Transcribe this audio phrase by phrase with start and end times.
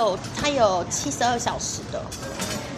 [0.00, 2.02] 有它有七十二小时的，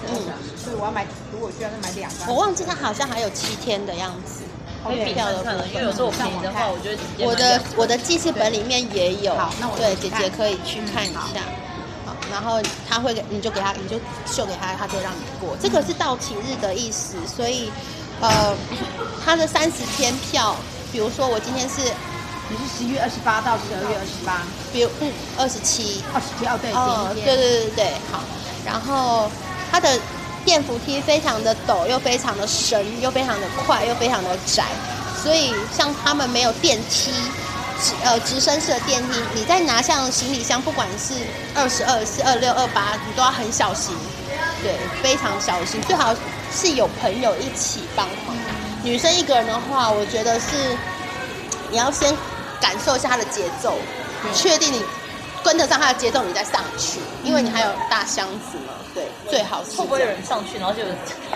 [0.08, 0.14] 嗯，
[0.62, 2.28] 所以我要买，如果需要再买两张。
[2.28, 4.42] 我忘记它好像还有七天的样子。
[4.84, 9.32] 可以比较看了，因为有时候我便宜的话，我觉得我的我的记事本里面也有。
[9.36, 11.38] 好，那我对姐姐可以去看一下。
[12.04, 13.94] 好，然后他会给，你就给他，你就
[14.26, 15.56] 秀给他，他就让你过。
[15.62, 17.70] 这个是到期日的意思，所以
[18.20, 18.56] 呃，
[19.24, 20.56] 他的三十天票，
[20.90, 21.82] 比如说我今天是，
[22.48, 24.42] 你是十一月二十八到十二月二十八，
[24.72, 28.20] 比如嗯二十七，二十七哦对，哦对对对对好，
[28.64, 29.30] 然后
[29.70, 29.98] 它的。
[30.44, 34.64] 电扶梯非常的陡，又非常的深，又非常的快，又非常的窄，
[35.22, 37.12] 所以像他们没有电梯，
[38.02, 41.14] 呃，直升式的电梯，你在拿像行李箱，不管是
[41.54, 43.94] 二十二、四二六、二八，你都要很小心，
[44.64, 46.12] 对，非常小心，最好
[46.52, 48.34] 是有朋友一起帮忙。
[48.82, 50.76] 女生一个人的话，我觉得是
[51.72, 52.14] 你要先
[52.60, 53.78] 感受一下它的节奏，
[54.34, 54.84] 确定你
[55.42, 58.74] 跟得上它的节奏，你再上去，因为你还有大箱子嘛。
[58.94, 60.82] 对，最好会不会有人上去，然后就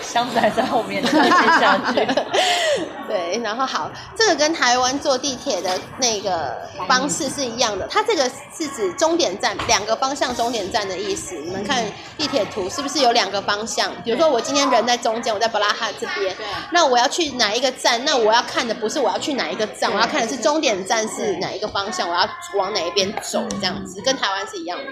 [0.01, 2.05] 箱子还在后面，就下去？
[3.07, 6.55] 对，然后好，这个跟台湾坐地铁的那个
[6.87, 7.87] 方式是一样的。
[7.87, 11.35] 它这个是指终点站两个方向终点站的意思。
[11.39, 11.83] 你们看
[12.17, 13.91] 地铁图是不是有两个方向？
[14.03, 16.35] 比如说我今天人在中间，我在布拉哈这边，
[16.71, 18.03] 那我要去哪一个站？
[18.05, 24.85] 那我要看的不是我要去哪一个站，我要看的是终点站是哪一个方向，我要往哪一边走，这样子跟台湾是一样的。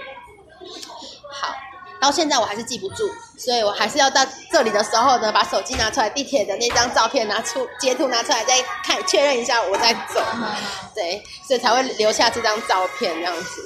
[1.31, 1.53] 好。
[1.99, 10.21] 到现在我还是记不住，所以我还是要到这里的时候呢，把手机拿出来，地铁的那张照片拿出截图拿出来，再看确认一下我再走，
[10.93, 13.61] 对，所以才会留下这张照片这样子。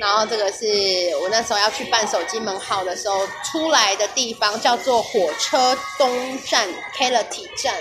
[0.00, 0.64] 然后这个是
[1.20, 7.74] 我那时候要去办手机门号的时候出来的地方，叫做火车东站 k a l t i 站。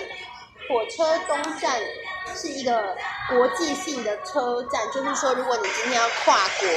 [0.69, 1.79] 火车东站
[2.35, 2.95] 是一个
[3.29, 6.67] 国际性的车站，就是说如果你今天要跨国。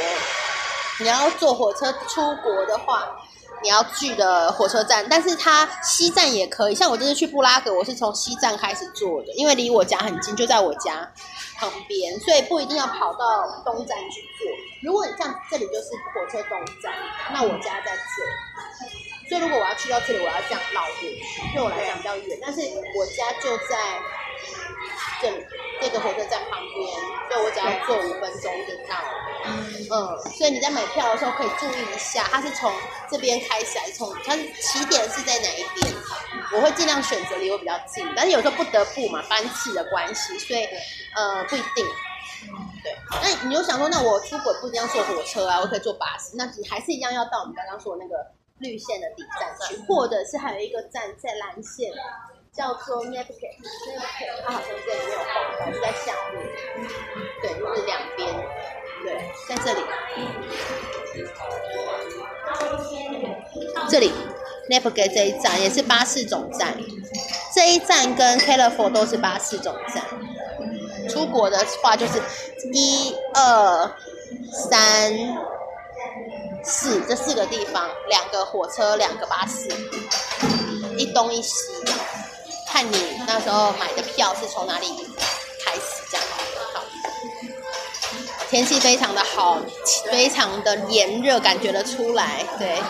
[1.00, 3.16] 你要坐火车出国的话，
[3.62, 6.74] 你要去的火车站，但是它西站也可以。
[6.74, 11.10] 像我这次去布拉格，我是从西站开始坐的，因为离我家很近，就在我家
[11.56, 14.46] 旁边，所以不一定要跑到东站去坐。
[14.82, 16.92] 如果你像这里就是火车东站，
[17.32, 21.22] 那我家在这，所以如果我要去到这里，我要这样绕过去，
[21.54, 22.38] 对我来讲比较远。
[22.42, 22.60] 但是
[22.94, 23.76] 我家就在
[25.20, 25.46] 这里，
[25.80, 26.88] 这个火车站旁边，
[27.28, 29.08] 所以我只要坐五分钟就到了。
[29.90, 32.72] 嗯，所以你在买票的时候可以注意一下，它是从
[33.10, 35.94] 这边开始还是从它起点是在哪一边？
[36.52, 40.66] 我会尽量选择离我比较近，但是有时候不得不嘛，班次的关系，所以
[41.16, 41.86] 呃不一定。
[42.82, 48.16] 对，那你就想说，那我出国不一定要坐火车啊，我可以坐巴士，那你还是一样要到我们刚刚说的那个
[48.58, 51.92] 绿线的底站去，或者是还有一个站在蓝线，
[52.52, 55.24] 叫做 n a p k e n a p k e 它好像这里没有画
[55.58, 56.34] 到，是在下面。
[57.40, 58.20] 对，就是两边。
[59.02, 59.08] 对，
[59.48, 59.80] 在这里，
[63.88, 64.12] 这里
[64.68, 66.76] n a p g a 这一站也是巴士总站，
[67.54, 70.04] 这一站跟 c a l i f o r 都是巴士总站。
[71.08, 72.20] 出国的话就是
[72.72, 73.90] 一二
[74.52, 75.12] 三
[76.62, 79.68] 四这四个地方，两个火车，两个巴士，
[80.96, 81.54] 一东一西，
[82.72, 84.86] 看你那时候买的票是从哪里
[85.66, 86.26] 开始这样。
[86.72, 86.80] 好
[88.48, 89.58] 天气非常的好，
[90.10, 92.44] 非常的炎热，感觉得出来。
[92.58, 92.80] 对，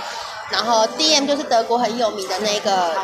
[0.50, 2.94] 然后 D M 就是德国很有名的那个，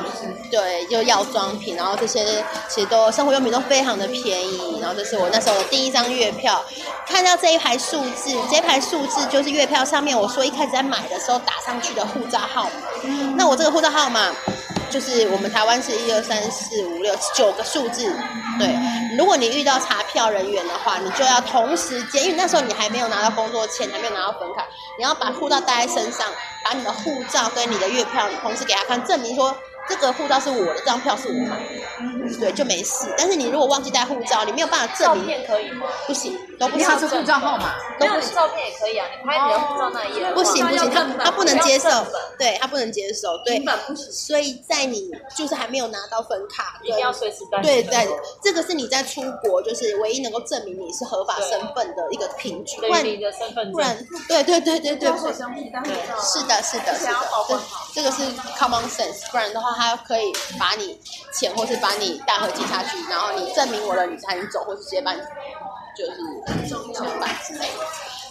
[0.51, 4.79] 对，就药妆品，然后这些其实都生活用品都非常的便宜。
[4.81, 6.63] 然后这是我那时候的第一张月票，
[7.07, 12.71] 看到这一排数字，这一排数字就是月票上面我说一开始在买的时候打上去的护照号码。
[13.37, 14.31] 那我这个护照号码。
[14.91, 18.05] 就是我们台湾是一二三四五六九个数字，
[18.59, 18.69] 对。
[19.17, 24.67] 如果你遇到查票人员的话，你就要同时间，因为那时候你还没有拿到工作签，还没有拿到本卡，
[24.99, 26.27] 你要把护照带在身上，
[26.65, 29.57] 把你的护照跟你的月票同时给他看，证明说。
[29.89, 33.07] 这个护照是我的，这张票是我买的，对，就没事。
[33.17, 35.23] 但是你如果忘记带护照，你没有办法证明。
[35.23, 35.87] 照片可以吗？
[36.09, 36.87] 不行，都不行。
[36.99, 39.07] 是护照号码，没有照片也可以啊。
[39.21, 40.33] 你拍你的护照那一页。
[40.33, 41.89] 不行不行，他他不能接受，
[42.39, 43.59] 对他不能接受，对。
[43.61, 44.13] 不行。
[44.13, 47.61] 所以在你就是还没有拿到分卡，一定要随时带。
[47.61, 48.09] 对对，
[48.43, 52.81] 这个是你在出国就是唯一能够证明你是合法身份的一个凭据。
[52.81, 55.09] 不然你的身份不然对对对对对。
[55.09, 57.13] 是的，是的，是的，
[57.95, 58.23] 这个是
[58.59, 59.67] common sense，不然的话。
[59.77, 60.99] 他可以把你
[61.35, 65.21] 钱，或是把你带回寄下去，然后你证明我了，你才能走，或是直接把你
[65.97, 67.87] 就是重办之类的，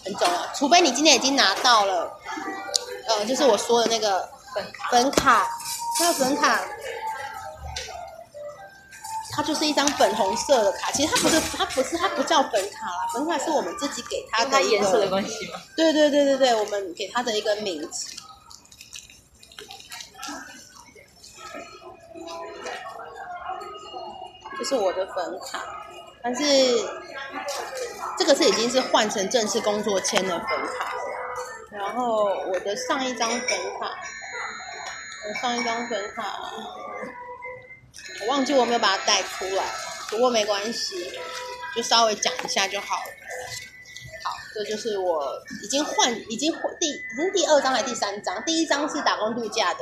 [0.05, 0.47] 很重要。
[0.53, 2.19] 除非你今天已经拿到了，
[3.07, 4.29] 呃，就是我说的那个
[4.91, 5.47] 粉卡，
[5.99, 6.63] 那个粉卡，
[9.31, 10.91] 它就是一张粉红色的卡。
[10.91, 15.51] 其实它不是，它不是，它不叫粉卡啦，粉卡是我们自己给它的颜色的关系。
[15.75, 18.05] 对对对对对，我们给它的一个名字。
[24.57, 25.59] 这是我的粉卡，
[26.25, 26.43] 但是
[28.17, 31.01] 这个是已经是换成正式工作签的粉卡了。
[31.69, 33.41] 然后我的上一张粉
[33.79, 33.95] 卡，
[35.27, 36.23] 我上一张粉卡，
[38.21, 39.63] 我忘记我没有把它带出来，
[40.09, 41.13] 不过没关系，
[41.75, 43.03] 就稍微讲一下就好了。
[44.55, 48.41] 这就是我已经换，已经换第已经第二张还是第三张？
[48.45, 49.79] 第一张是打工度假的，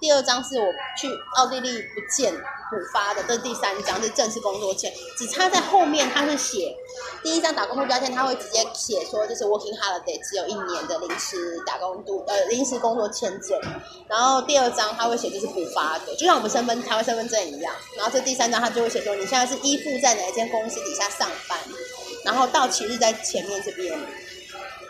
[0.00, 0.66] 第二张是我
[0.96, 6.72] 去奥地利不见补发的，这是第三张是正式工作签，只差在后面它是写
[7.20, 13.60] 第一张打工度假签，它会直接写说这是 working holiday，只有一年的临时打工度呃临时工作签证，
[14.06, 21.58] 然后第二张它会写这是补发的，就像我们身份台湾身份证一样，然后这第三张它就会写说你现在是依附在哪一间公司底下上班。
[22.24, 23.98] 然后到期日在前面这边，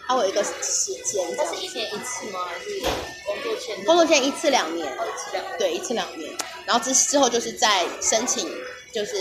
[0.06, 1.62] 它会有一个时间这样它是。
[1.62, 2.40] 一年一次吗？
[2.46, 2.80] 还是
[3.26, 3.84] 工作签？
[3.84, 6.32] 工作签一次两年，哦一次两年对，一次两年。
[6.66, 8.48] 然后之之后就是再申请，
[8.92, 9.16] 就是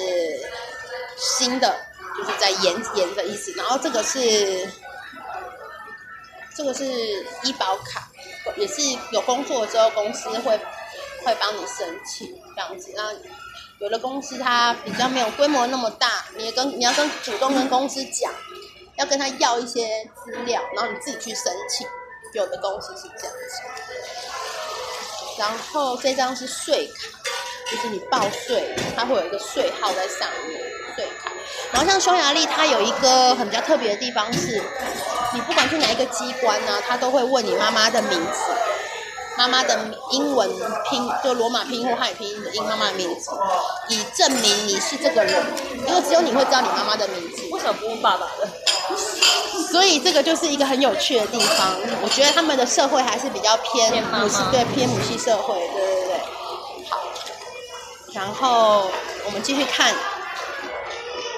[1.18, 1.80] 新的，
[2.18, 3.52] 就是在延延的意思。
[3.54, 4.68] 然后这个是
[6.56, 6.84] 这个是
[7.44, 8.10] 医保卡，
[8.58, 8.82] 也是
[9.12, 10.60] 有工作之后公司会
[11.24, 12.92] 会帮你申请这样子。
[12.96, 13.14] 那
[13.82, 18.32] 有的公司它比较没有规模那么大，你也跟你要跟主动跟公司讲，
[18.96, 21.88] 要跟他要一些资料，然后你自己去申请。
[22.34, 23.62] 有的公司是这样子。
[25.38, 27.10] 然后这张是税卡，
[27.70, 30.62] 就是你报税，它会有一个税号在上面，
[30.96, 31.32] 税卡。
[31.74, 34.64] 然后像匈牙利，它有一个很比较特别的地方是，
[35.34, 38.54] 你不管去哪一个机关呢、它都会问你妈妈的名字，
[39.38, 39.80] 妈妈的
[40.12, 40.50] 英文
[40.90, 43.32] 拼就罗马拼音或汉语拼音的英妈妈的名字，
[43.90, 45.44] 以证明你是这个人，
[45.88, 47.44] 因为只有你会知道你妈妈的名字。
[47.52, 48.48] 为什么不问爸爸的？
[49.72, 51.76] 所以这个就是一个很有趣的地方。
[52.02, 56.20] 我觉得他们的社会还是比较偏母系，对偏母系社会，对对对。
[56.90, 57.00] 好，
[58.14, 58.92] 然后
[59.26, 59.96] 我们继续看，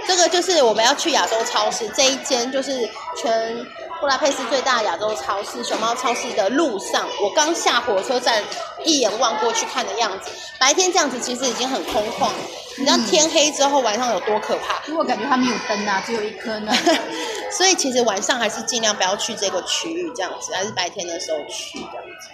[0.08, 3.66] 这个就是我们要去亚洲超市这一间，就是全
[4.04, 8.44] 布拉佩斯最大的亚洲超市熊猫超市的路上，我刚下火车站，
[8.84, 10.30] 一眼望过去看的样子，
[10.60, 12.36] 白天这样子其实已经很空旷了。
[12.78, 14.86] 你知道天黑之后晚上有多可怕？
[14.88, 16.74] 因为我感觉它没有灯啊，只有一颗呢。
[17.50, 22.30] 所以其实晚上还是尽量不要去这个区域，这样子，还是白天的时候去这样子。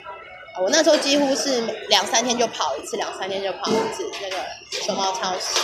[0.56, 4.44] 啊我那时候几乎是两三天就跑一次，两三天就跑一次那个
[4.84, 5.60] 熊猫超市。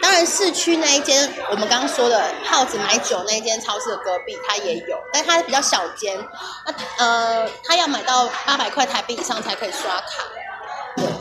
[0.00, 6.16] 当然，市区那一间我们刚刚说的耗子买酒那一间超市的隔壁，它也有，但它是比较小间。
[6.64, 6.74] 那
[7.04, 10.06] 呃，它要买到八百块台币以上才可以刷卡。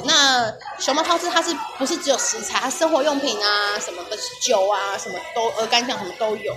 [0.05, 2.59] 那熊猫超市它是不是只有食材？
[2.59, 6.53] 它生活用品啊，什么的酒啊，什么都鹅肝酱什么都有，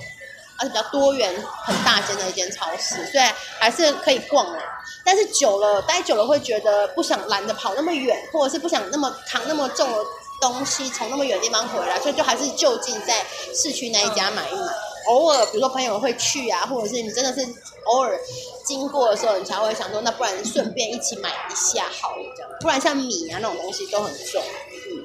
[0.59, 1.35] 而且比较多元、
[1.65, 3.25] 很大间的一间超市，所以
[3.59, 4.59] 还是可以逛的。
[5.05, 9.99] 但是久了，待久了会觉得不想懒得跑那么远，或者是不想那么扛那么重的
[10.41, 13.25] 东西从那么远的地方回来，所以就还是就近在
[13.55, 14.73] 市区那一家买一买。
[15.07, 17.41] 偶尔，比如说朋友会去啊，或者是你真的是
[17.85, 18.21] 偶尔
[18.63, 22.51] 经过的时候，你才会想说，那不然顺便一起买一下好了，这样。
[22.61, 24.43] 不然像米啊那种东西都很重。
[24.43, 25.05] 嗯，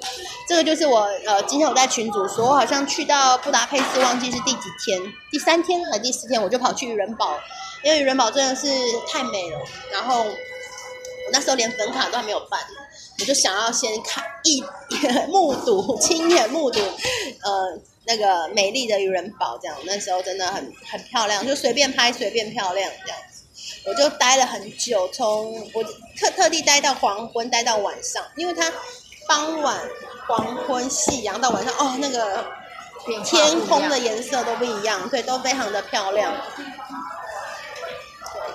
[0.50, 5.02] 这个就是我呃，今天我在群组说，我好像去到布达佩斯，忘记是第几天，
[5.32, 7.40] 第三天还是第四天，我就跑去渔人堡，
[7.82, 8.68] 因为渔人堡真的是
[9.08, 9.60] 太美了。
[9.90, 12.60] 然后我那时候连粉卡都还没有办，
[13.24, 14.62] 我就想要先看一
[15.32, 23.46] 目睹，亲眼目睹，呃，那个美丽的渔人堡，这样那时候真的很很漂亮，就随便拍随便漂亮这样子。
[23.86, 25.82] 我就待了很久，从我
[26.20, 28.70] 特特地待到黄昏，待到晚上，因为它
[29.25, 29.80] 傍晚、
[30.27, 32.46] 黄昏、夕阳到晚上，哦，那个
[33.24, 36.36] 天空的颜色都不一样，对，都非常的漂亮。
[36.58, 36.65] 对，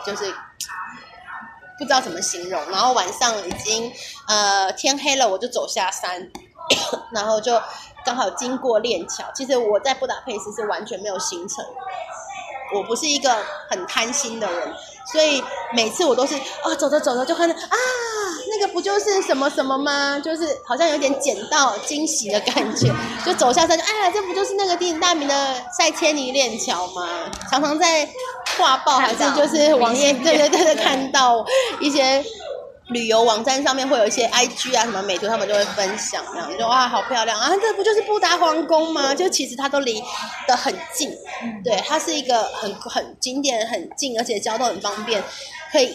[0.04, 0.30] 就是
[1.78, 2.60] 不知道怎么形容。
[2.70, 3.92] 然后晚上已经
[4.26, 6.30] 呃天黑了，我就走下山，
[7.12, 7.60] 然后就
[8.04, 9.24] 刚好经过链桥。
[9.34, 11.64] 其实我在布达佩斯是完全没有行程，
[12.74, 13.34] 我不是一个
[13.70, 14.74] 很贪心的人，
[15.12, 15.42] 所以
[15.72, 17.76] 每次我都是啊走着走着就看到啊
[18.58, 20.18] 那个不就是什么什么吗？
[20.18, 22.92] 就是好像有点捡到惊喜的感觉，
[23.24, 27.30] 就走下山就哎呀这不就是那个鼎鼎大名的塞千尼链桥吗？
[27.50, 28.08] 常常在
[28.58, 31.44] 画报还是就是网页 对对对对看到
[31.80, 32.24] 一些。
[32.90, 37.50] 旅游网站上面会有一些 IG 啊什么美图，他们就会分享，这样就哇好漂亮啊！
[37.60, 39.12] 这不就是布达皇宫吗？
[39.14, 40.02] 就其实它都离
[40.46, 41.10] 得很近，
[41.62, 45.22] 对，它是一个很很景点很近，而且交通很方便，
[45.70, 45.94] 可以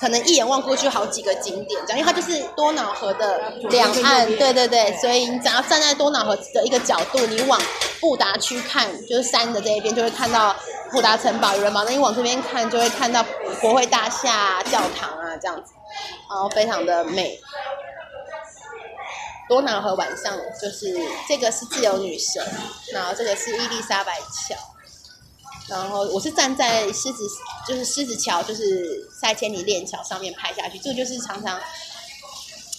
[0.00, 7.60] 可能一眼望过去好几个景点，这样，因为它就是多瑙河的两岸，对对对，所以你只要站在多瑙河的一个角度，你往
[8.00, 10.56] 布达区看，就是山的这一边，就会看到
[10.90, 13.22] 布达城堡、渔人堡；那你往这边看，就会看到
[13.60, 15.74] 国会大厦、教堂啊这样子，
[16.30, 17.38] 然后非常的美。
[19.50, 20.96] 多瑙河晚上就是
[21.28, 22.42] 这个是自由女神，
[22.94, 24.56] 然后这个是伊丽莎白桥。
[25.70, 27.22] 然后我是站在狮子，
[27.66, 30.76] 就是狮子桥，就是赛千里链桥上面拍下去。
[30.78, 31.60] 这个就是常常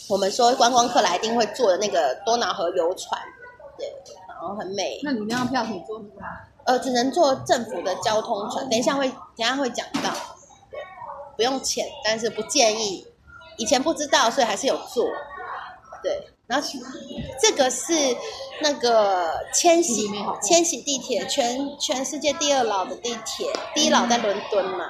[0.10, 3.21] 我们说观光客来一定会坐的那个多瑙河游船，
[3.77, 3.88] 对，
[4.27, 5.00] 然后很美。
[5.03, 6.21] 那你那张票可以坐什么？
[6.65, 8.69] 呃，只能坐政府的交通船。
[8.69, 10.12] 等一下会，等一下会讲到，
[10.69, 10.79] 对，
[11.38, 13.07] 不用钱，但是不建议。
[13.57, 15.05] 以前不知道，所以还是有坐，
[16.03, 16.30] 对。
[16.48, 16.67] 然后
[17.41, 17.93] 这个是
[18.62, 20.10] 那个千禧
[20.41, 24.86] 千禧地铁，全全世界第二老的地铁，第一老在伦敦嘛，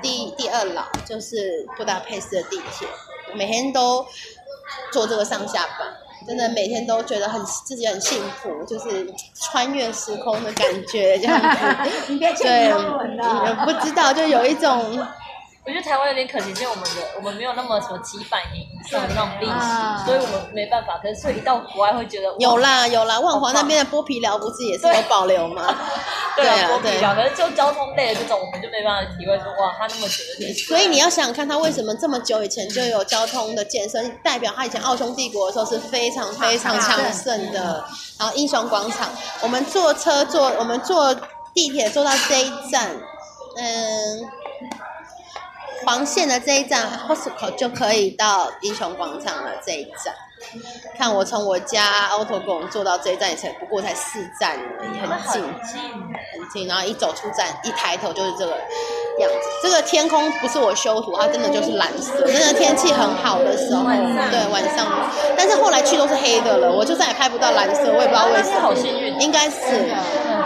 [0.00, 2.86] 第第二老就是布达佩斯的地铁，
[3.34, 4.06] 每天都
[4.92, 5.92] 坐这个上下班，
[6.28, 11.90] 真的每天都觉得很自己很幸福，就是穿越时空的感觉这样子。
[12.12, 15.04] 你别对，了，不知道就有一种。
[15.66, 20.98] 我觉得台湾有点可惜，因为我们的我们没有那么什么几百年以上的那种历啊史，所以我们没办法。
[20.98, 25.74] 可是所以一到国外会觉得哇有啦有啦，万华那边的剥皮寮不是也是有保留吗？
[26.36, 27.14] 对啊，对啊多比较。
[27.14, 30.66] 可是就交通类的这种，我们就没办法体会说哇，它那么久的历史。
[30.66, 37.82] 所以你要想想看，它为什么这么久以前就有交通的建设，代表它以前奥匈帝国的时候是非常非常强盛的。
[38.18, 39.08] 然后英雄广场，
[39.40, 41.14] 我们坐车坐，我们坐
[41.54, 42.90] 地铁坐到这一站，
[43.56, 44.20] 嗯，
[45.84, 50.14] 黄线的这一站 Hosco 就可以到英雄广场了这一站。
[50.98, 55.42] 看我从我家 Autogon 坐到这一站也才不过才四站而已，很近。
[55.42, 55.80] 近，
[56.32, 59.48] 很近，然后一走出站，一抬头就是这个样子。
[59.62, 62.26] 这个天空不是我修图，它真的就是蓝色。
[62.26, 64.86] 真的天气很好的时候，对晚上，
[65.34, 68.60] 但是后来去都是黑的了，我就再也拍不到蓝色，我也不知道为什么。
[68.60, 69.60] 好幸运应该是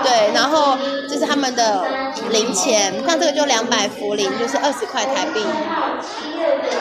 [0.04, 0.32] 对。
[0.32, 0.78] 然后
[1.08, 1.84] 这是他们的
[2.30, 5.44] 零钱，像这个就两百福林，就是二十块台币，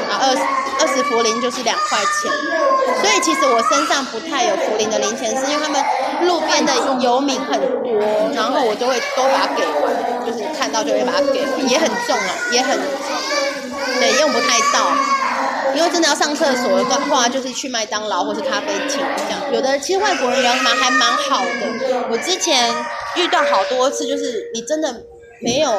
[0.10, 0.41] 然后二十
[0.81, 2.31] 二十福林就是两块钱。
[3.01, 5.84] 所以其实我身上不太有福林的零钱，是因为他们
[6.22, 12.77] 路边的游民很多，然后我就会都把它给完，就是看到就会把它给，也很重啊，也很
[14.00, 14.91] 对，用不太到。
[15.75, 19.39] 因为真的要上厕所的话，就是去麦当劳或是咖啡厅这样。
[19.51, 22.74] 有的其实外国人人蛮还蛮好的，我之前
[23.15, 24.91] 遇到好多次，就是你真的
[25.39, 25.72] 没有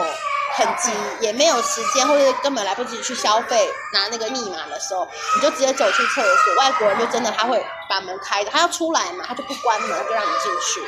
[0.57, 6.55] 很急，也没有时间，或者根本来不及去消费拿那个密码的时候，你就直接走去厕所。
[6.59, 10.81] 外国人就真的他会把门开的，他要出来嘛，他就不关门，就让你进去。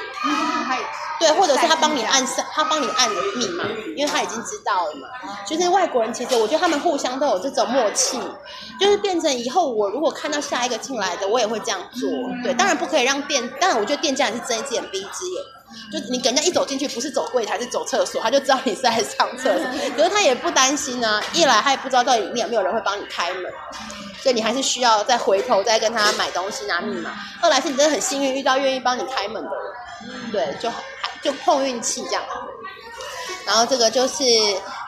[1.20, 5.06] 对，或者是他帮你按上，他帮你按的密码，因为他已经知道了嘛。
[5.46, 8.18] 就是外国人，其实我觉得他们互相都有这种默契，
[8.80, 12.08] 就是变成以后我如果看到下一个进来的，我也会这样做。
[12.42, 15.44] 对，当然不可以让店，但我觉得店家也是睁一只眼闭一只眼。
[15.92, 19.66] 就你给人家一走进去，不是走柜台，是走厕所，他就知道你是在上厕所。
[19.96, 23.52] 可是他也不担心啊，一来他也不知道到底里面有没有人会帮你开门，
[24.22, 27.12] 所以你还是需要再回头再跟他买东西拿密码。
[27.40, 30.70] 二来是你真的很幸运遇到愿意帮你开门的人，对，就
[31.22, 32.22] 就碰运气这样。
[33.46, 34.24] 然后这个就是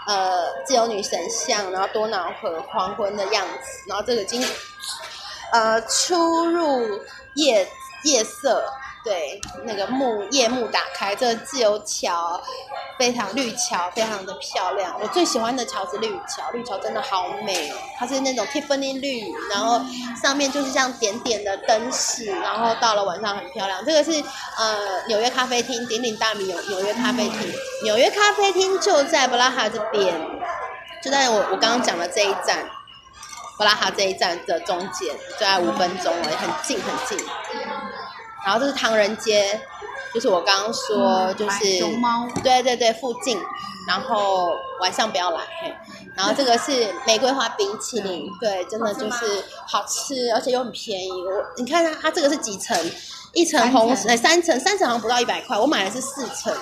[0.07, 4.45] 呃自由女神像，然后多瑙河黄昏的样子，然后这个经
[5.53, 7.01] 呃出入
[7.35, 7.67] 夜
[8.05, 8.65] 夜色，
[9.05, 12.41] 对，那个幕夜幕打开，这个自由桥
[12.97, 14.97] 非常绿桥，非常的漂亮。
[15.01, 19.81] 我最喜欢的桥是绿桥，绿桥真的好美哦，它是那种 Tiffany 绿，然后
[20.23, 23.85] 上面就是像点点的灯饰，然后到了晚上很漂亮。
[23.85, 24.13] 这个是
[24.57, 30.15] 呃纽约咖啡厅，鼎鼎大名纽纽约咖啡厅，纽约咖啡厅就在布拉哈这边，
[31.03, 32.71] 就在我我刚刚讲的这一站。
[33.59, 37.27] 布拉哈这一站的中间，就在五分钟而已，很近很近。
[38.45, 39.61] 然后这是唐人街，
[40.15, 43.39] 就是我刚刚说，就是熊猫对对对，附近。
[43.85, 45.75] 然后晚上不要来，嘿。
[46.15, 51.11] 然后这个是玫瑰花冰淇淋， 对，真的就是好吃，而且又很便宜。
[51.11, 52.79] 我你看它，它这个是几层？
[53.33, 56.55] 一层红，三层，三层好像不到一百块，我买的是四层，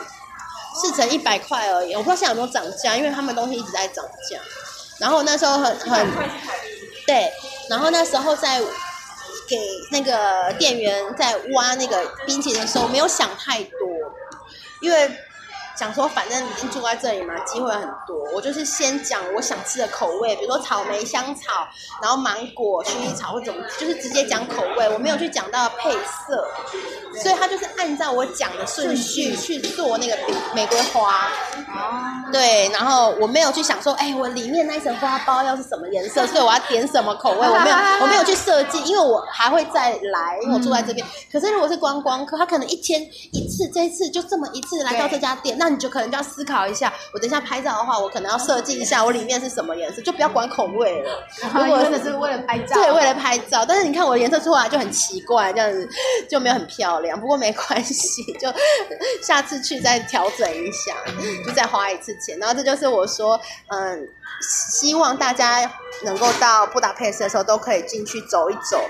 [0.81, 1.93] 四层一百块而已。
[1.95, 4.39] 我不知道现在有没有涨价，因为他们东西一直在涨价。
[4.99, 6.07] 然后那时候很很
[7.07, 7.31] 对，
[7.69, 8.63] 然后那时候在
[9.51, 9.57] 给
[9.91, 13.89] 那个店员在挖那个冰淇淋的时候，没有想太多，
[14.81, 15.11] 因为
[15.81, 18.15] 想说反正已经住在这里嘛，机会很多。
[18.35, 21.67] 我就是先讲我想吃的口味，比如说草莓、香草，
[22.03, 26.47] 然后芒果、薰衣草或者怎么，就是直接讲口味，我没有去讲到配色，
[27.23, 31.31] 所以他就是按照我讲的顺序去做那个饼玫瑰花。
[32.31, 41.05] 对，然后我没有去想说，哎，我里面那一层花苞要是什么颜色，所以我要点什么口味， 我没有，我没有去设计，因为我还会再来，因为我住在这边。
[41.33, 43.01] 可是如果是观光客，他可能一天
[43.33, 51.25] 一次，这一次就这么一次来到这家店，那你就可能就要思考一下，我等一下拍照的话，我可能要设计一下我里面是什么颜色，就不要管口味了。
[51.55, 55.89] 如果真的是为了拍照，对，为了拍照，但是你看我的颜色出来就很奇怪，这样子
[56.29, 57.19] 就没有很漂亮。
[57.19, 58.53] 不过没关系，就
[59.23, 60.95] 下次去再调整一下，
[61.47, 62.39] 就再花一次钱。
[62.39, 64.09] 然后这就是我说，嗯，
[64.79, 65.71] 希望大家
[66.03, 68.81] 能够到布达佩斯的时候都可以进去走一走，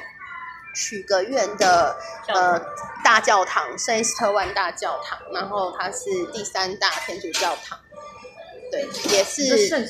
[0.74, 1.96] 许个愿的
[2.28, 2.60] 呃
[3.04, 7.78] 大教堂圣伊斯特万大教堂，然后它是第三大天主教堂，
[8.70, 9.86] 对，也是圣？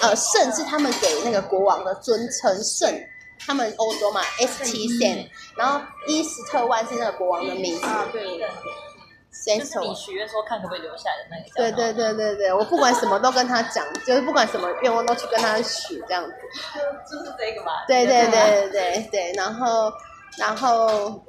[0.00, 2.92] 呃，圣是他们给那个国王的尊称，圣，
[3.38, 7.86] 他们欧洲嘛，S T 圣，然后伊斯特万是那个国王的名字。
[7.86, 8.40] 啊，对，
[9.30, 11.72] 就是你许愿说看可不可以留下来的那个。
[11.72, 11.92] 对对。
[11.92, 16.34] 对对对，我不管什么都跟他讲，就是不管什么愿望都去跟他许这样子。
[17.10, 17.84] 就是这个嘛。
[17.86, 19.92] 对对对对对对，然后
[20.36, 21.24] 然后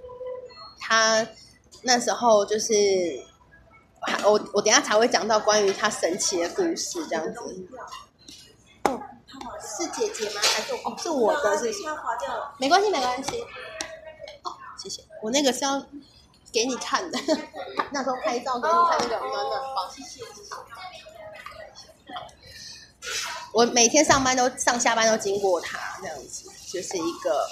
[0.80, 1.26] 他
[1.84, 2.74] 那时候就是，
[4.24, 7.40] 我我等下才会讲到关于他神奇的故事这样子。
[8.86, 9.00] 哦，
[9.62, 10.42] 是姐姐吗？
[10.42, 11.58] 还是哦是我的？
[11.58, 11.80] 是不是？
[12.58, 13.42] 没关系没关系。
[14.44, 15.04] 哦，谢谢。
[15.22, 15.82] 我那个是要
[16.52, 17.20] 给你看的，
[17.92, 19.90] 那时候拍照给你看那个暖暖包。
[19.90, 20.52] 谢谢谢谢。
[23.54, 27.48] 我每天上班都上下班都经过它，这样子就是一个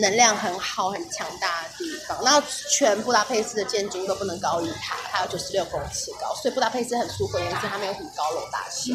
[0.00, 2.22] 能量很好、很强大的地方。
[2.24, 8.92] 然后全布达佩斯的建筑都不能高于它，它有九十六公尺高，所以布达佩斯很舒服，原因为它没有什么高楼大厦。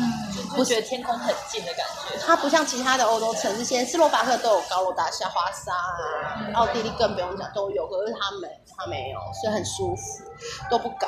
[0.55, 2.17] 不觉得天空很近的感觉。
[2.25, 10.23] 它不像其他的欧洲城市，现在斯洛伐克都有高楼大厦，华沙啊，奥地利更不用讲都有，可是它没，它没有，所以很舒服，
[10.69, 11.07] 都不高。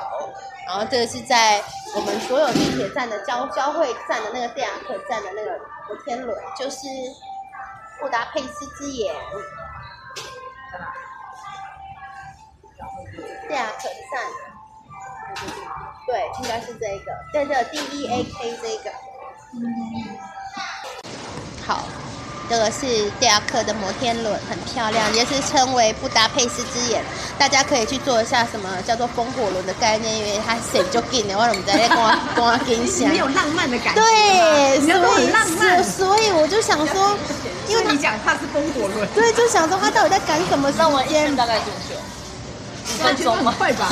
[0.67, 1.63] 然后这个是在
[1.95, 5.51] 我们所有地铁站的交交汇站的那个蒂亚克站的那个
[5.87, 6.87] 摩天轮，就是
[8.01, 9.13] 布达佩斯之眼。
[13.47, 14.23] 蒂亚克站，
[16.07, 18.91] 对，应该是这个，对对 D E A K 这个。
[21.65, 21.83] 好，
[22.49, 27.03] 这个是迪亚克的摩天轮，很漂亮，也是称为布达佩斯之眼。
[27.37, 33.17] 大家可以去做一下什么叫做风火轮的概念，因为它谁就紧的，我怎么在那跟我跟我跟想 没。
[33.17, 34.01] 有浪漫的感觉。
[34.01, 37.17] 对，所以所以我就想说，
[37.67, 41.35] 因为你讲他是风火轮，对，就想说他到底在赶什么时间天？
[41.35, 41.95] 大概多久？
[42.87, 43.51] 五分钟吗？
[43.51, 43.89] 很快吧？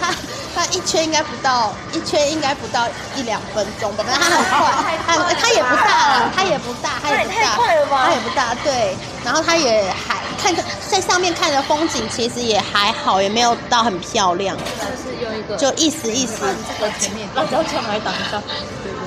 [0.00, 0.14] 他
[0.54, 16.42] 他一圈应该不到，一圈应该不到一两分钟吧，反正他很快，他他也不大了，他也不大，他也不大，那也太快了吧他也不大，对，然后他也还看着在上面看的风景，其实也还好，也没有到很漂亮，是用一个就意思意思。
[16.78, 18.40] 这个前面辣椒酱来挡一下。
[18.82, 19.00] 对对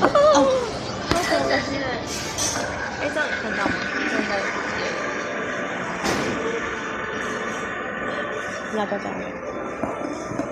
[0.00, 0.10] 对。
[0.34, 0.46] 哦，
[3.04, 3.74] 哎，这样有看到吗？
[4.08, 4.32] 现在
[8.78, 9.06] 要不要讲？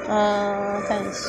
[0.07, 1.21] 呃，看一下，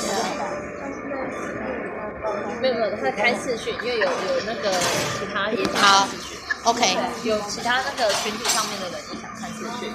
[2.62, 4.12] 没有没有，他开视讯，因为有有
[4.46, 4.70] 那个
[5.18, 9.94] 其他也想好看视讯，，OK，有其他那个群组上面的人也想看视讯，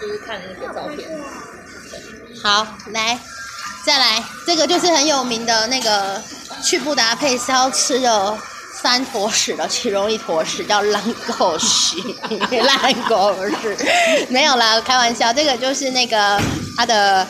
[0.00, 1.10] 就是看那个照片。
[2.42, 3.18] 好，来，
[3.84, 6.22] 再来，这个就是很有名的那个
[6.62, 8.38] 去布达佩斯要吃的
[8.82, 11.02] 三坨屎的其中一坨屎叫烂
[11.38, 11.96] 狗屎，
[12.64, 16.40] 烂狗屎，没有啦，开玩笑，这个就是那个
[16.76, 17.26] 它的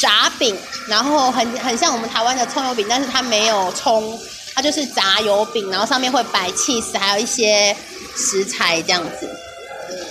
[0.00, 4.18] 炸饼，然后很很像我们台湾的葱油饼，但是它没有葱，
[4.54, 7.74] 它就是炸油饼，然后上面会摆 cheese，还有一些
[8.14, 9.28] 食材这样子，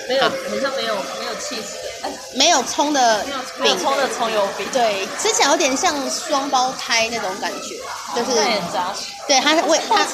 [0.10, 0.30] 没有，好
[0.62, 3.34] 像没有没有 cheese，哎，没有葱的饼。
[3.60, 7.76] 没有葱的葱油饼，对，吃起来有点像双胞胎那种感觉，
[8.16, 9.14] 就是那也很扎实。
[9.28, 10.06] 对它为它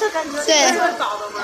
[0.46, 0.72] 对？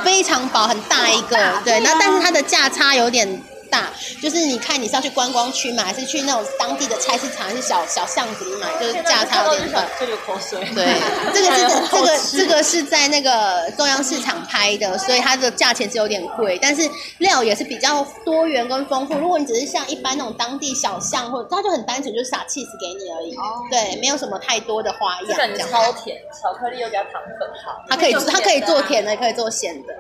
[0.05, 3.91] 非常薄，很大一个，对，那但是它的价差有点大，
[4.23, 9.85] 就是你看你是要去观光区买，还是去那种当地的菜市场，还是小小巷子里买，就是价差有点大。
[10.01, 10.59] 就流口水。
[10.75, 11.01] 对，
[11.33, 19.15] 这个是 这个这个是在那个中央市场拍的，所以它的价钱是有点贵，但是料也是比较多元跟丰富。
[19.15, 25.39] 如果你只是像一般那种当地小巷，或者它就很单纯，就是撒 cheese 给你而已，哦对，没有什么太多的花样。
[25.69, 27.83] 超甜，巧克力又加糖粉，好。
[27.89, 29.95] 它可以它可以做甜的的，也可以做咸的。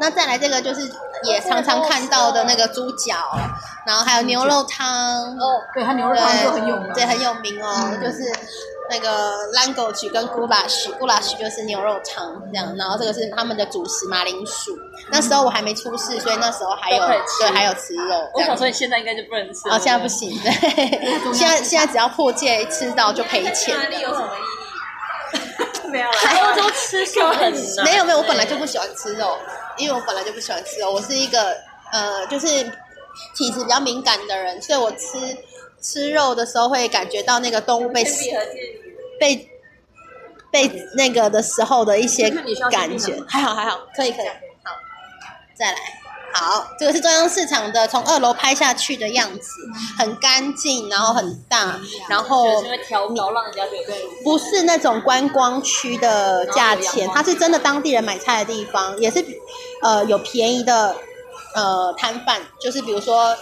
[0.00, 0.90] 那再来这个就是
[1.24, 3.11] 也常常看到的那个猪脚，
[3.86, 5.36] 然后还有牛肉汤。
[5.36, 6.92] 哦，对，它牛肉汤就很有名。
[6.92, 8.22] 对，很有名哦，就是
[8.90, 14.76] 那个 langosh 跟 goulash，goulash 就是牛肉汤这样，然后这个是他们的主食马铃薯。
[15.10, 16.98] 那时候我还没出世，所以那时候还有
[17.40, 18.30] 对还有吃肉。
[18.34, 19.74] 我想说你现在应该就不能吃了。
[19.74, 25.88] 哦，现在不行，对，现在现在只要破戒吃到就赔钱哪里有什么意义？
[25.92, 27.84] 没有来欧洲吃 素很难。
[27.84, 29.36] 没有没有，我本来就不喜欢吃肉，
[29.76, 31.54] 因为我本来就不喜欢吃肉，我是一个
[31.92, 32.46] 呃，就是
[33.34, 35.36] 体质比较敏感的人，所以我吃
[35.80, 38.04] 吃肉的时候会感觉到那个动物被
[39.18, 39.48] 被
[40.50, 42.30] 被那个的时候的一些
[42.70, 43.22] 感觉。
[43.28, 44.26] 还好还好，可以可以，
[44.62, 44.72] 好，
[45.54, 45.78] 再来。
[46.34, 49.50] 好，这个是中央市场的，从二楼拍下去的样子，
[49.98, 53.92] 很干净，然后很大，然后调高让人家觉得
[54.24, 59.22] 不是那种观光区的价钱，它是真的当地人买菜的地方，也是
[59.82, 60.96] 呃有便宜的
[61.54, 63.36] 呃摊贩，就是比如说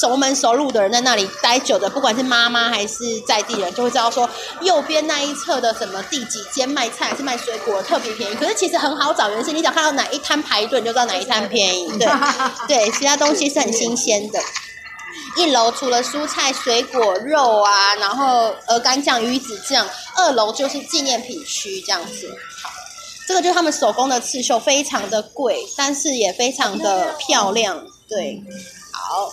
[0.00, 4.28] 熟门熟路的人在那里待久的，不管是妈妈还是在地人，就会知道说
[4.60, 12.08] 右边那一侧的什么第几间卖菜还是卖水果特别便宜，可是其实很好找，原因是你只要看到哪一摊排队，你就知道哪一摊便宜，对
[12.68, 14.40] 对，其他东西是很新鲜的。
[15.36, 22.34] 一楼除了蔬菜、水果、肉啊，然后鹅肝酱、鱼子酱，二楼就是纪念品区这样子。
[22.62, 22.70] 好，
[23.26, 27.84] 这个就是他们手工的刺绣，非常的贵，但是也非常的漂亮。
[28.08, 28.40] 对，
[28.92, 29.32] 好，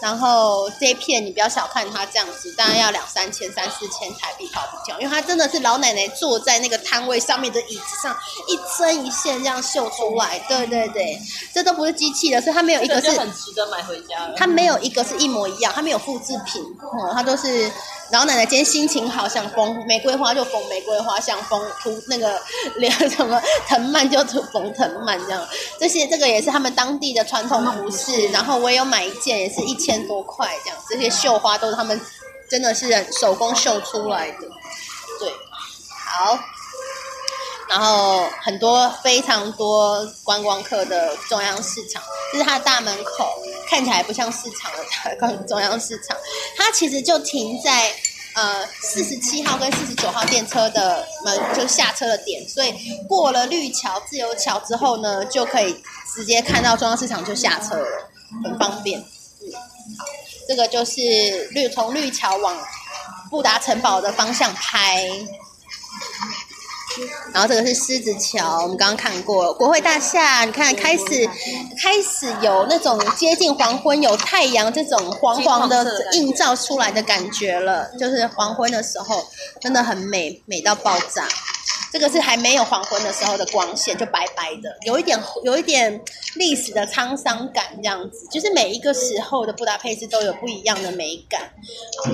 [0.00, 8.16] 然后这一片你不要小看它这样子，当然要两三千、三四千台币跑不掉，因为它真的是老奶奶坐在那个摊位上面的椅子上，
[8.48, 10.38] 一针一线这样绣出来。
[10.48, 11.20] 对对对，
[11.52, 14.34] 这都不是机器的，所以它没有一个是很值得买回家了。
[14.38, 17.70] 它没有一个是一模一样，它没有复制品，哦，它都是
[18.14, 22.40] 老奶奶今天心情好想缝玫瑰花就缝玫瑰花，想缝图那个
[23.10, 25.44] 什么藤蔓就涂缝藤蔓这样。
[25.80, 30.78] 这些这个也是他们当地的传统服饰，然后我也有买一件，也是一千多块这样。
[30.88, 32.00] 这些绣花都是他们
[32.48, 34.38] 真的是手工绣出来的，
[35.18, 35.28] 对，
[36.06, 36.38] 好。
[37.68, 42.00] 然后很多非常多观光客的中央市场，
[42.30, 43.42] 这是它的大门口，
[43.74, 46.16] 看起来不像市场的 大观中央市场，
[46.56, 47.92] 它其实就停在
[48.36, 52.72] 呃四十七号跟四十九号电车的门，就下车的点，所以
[53.08, 55.82] 过了绿桥、自由桥之后呢，就可以
[56.14, 58.10] 直接看到中央市场就下车了，
[58.44, 59.00] 很方便。
[59.00, 59.50] 嗯，
[59.98, 60.04] 好，
[60.46, 62.56] 这个就是绿从绿桥往
[63.28, 65.10] 布达城堡的方向拍。
[67.32, 71.04] 然后这个是狮子桥，我们刚刚看过国会大厦，你看开始
[71.82, 79.26] 开始有那种接近黄昏，有太阳这种黄黄的映照出来的感觉了，就是黄昏的时候
[79.60, 81.26] 真的很美，美到爆炸。
[81.94, 86.02] 这个是还没有黄昏的时候的光线，就白白的，有一点有一点
[86.34, 88.26] 历史的沧桑感，这样子。
[88.32, 91.40] 就是每一个时候的布达佩斯都有不一样的美感。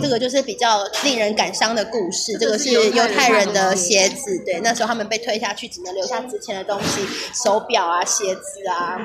[0.03, 2.37] 这个就是比较令人感伤的故事。
[2.37, 7.01] 这个是犹太人的鞋子，对，那时候他们被推下去，只能留下值钱的东西，
[7.43, 8.99] 手表啊、鞋子啊。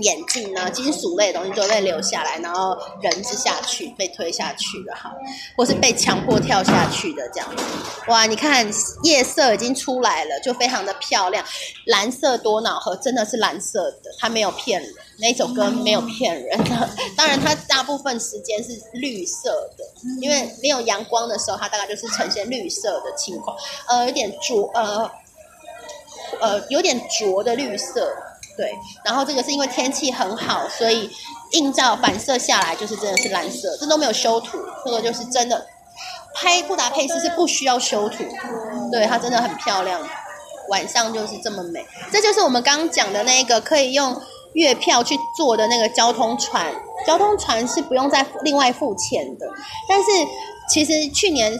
[0.00, 5.12] 眼镜呢，金属类的东西都被留下来，然后人是下去被推下去的哈，
[5.56, 7.64] 或是被强迫跳下去的这样子。
[8.08, 8.66] 哇，你看
[9.02, 11.44] 夜色已经出来了，就非常的漂亮。
[11.86, 16.88] 蓝色多瑙河真的是蓝色的，它没有骗人，那首歌没有骗人的。
[17.16, 19.84] 当然，它大部分时间是绿色的，
[20.20, 23.56] 因为没有阳光的时候，它大概就是呈现绿色的情况，
[23.88, 25.10] 呃，有点浊，呃，
[26.40, 28.10] 呃，有点浊的绿色。
[28.56, 28.72] 对，
[29.04, 31.10] 然后这个是因为天气很好，所以
[31.52, 35.66] 映照反射下来就是真的是蓝色，这都没有修图，这个就是真的。
[36.34, 38.22] 拍布达佩斯是不需要修图，
[38.92, 40.00] 对，它真的很漂亮，
[40.68, 41.84] 晚上就是这么美。
[42.12, 44.20] 这就是我们刚刚讲的那个可以用
[44.52, 46.72] 月票去坐的那个交通船，
[47.06, 49.46] 交通船是不用再另外付钱的，
[49.88, 50.10] 但是
[50.68, 51.52] 其实去年。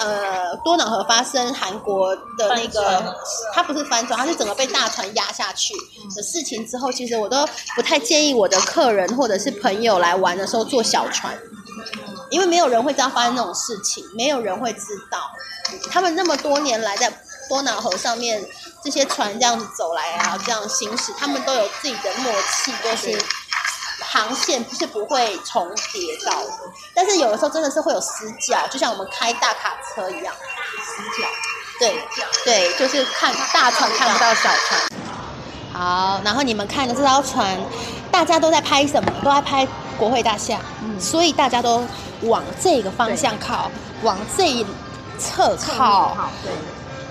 [0.00, 3.14] 呃，多瑙河发生韩国的那个，
[3.52, 5.74] 它不是翻船，它是整个被大船压下去
[6.16, 11.38] 的事情之后，其实我都不太建议我的客人或者是朋友来玩的时候坐小船，
[12.30, 15.18] 因为没有人会知道发生这种事情，没有人会知道。
[15.90, 17.12] 他们那么多年来在
[17.50, 18.42] 多瑙河上面，
[18.82, 23.22] 这些船这样子走来啊，这样行驶，他们都有自己的默契，就是。
[24.00, 26.50] 航线不是不会重叠到的，
[26.94, 30.34] 但是有的时候真的是会有死角，就像我们开大卡车一样，
[30.84, 31.28] 死角。
[31.78, 31.98] 对，
[32.44, 34.80] 对，就是看大船看不到小船。
[35.72, 37.58] 好，然后你们看的这艘船，
[38.10, 39.10] 大家都在拍什么？
[39.24, 39.66] 都在拍
[39.98, 40.58] 国会大厦，
[40.98, 41.82] 所以大家都
[42.22, 43.70] 往这个方向靠，
[44.02, 44.66] 往这一
[45.18, 46.16] 侧靠。
[46.42, 46.52] 对。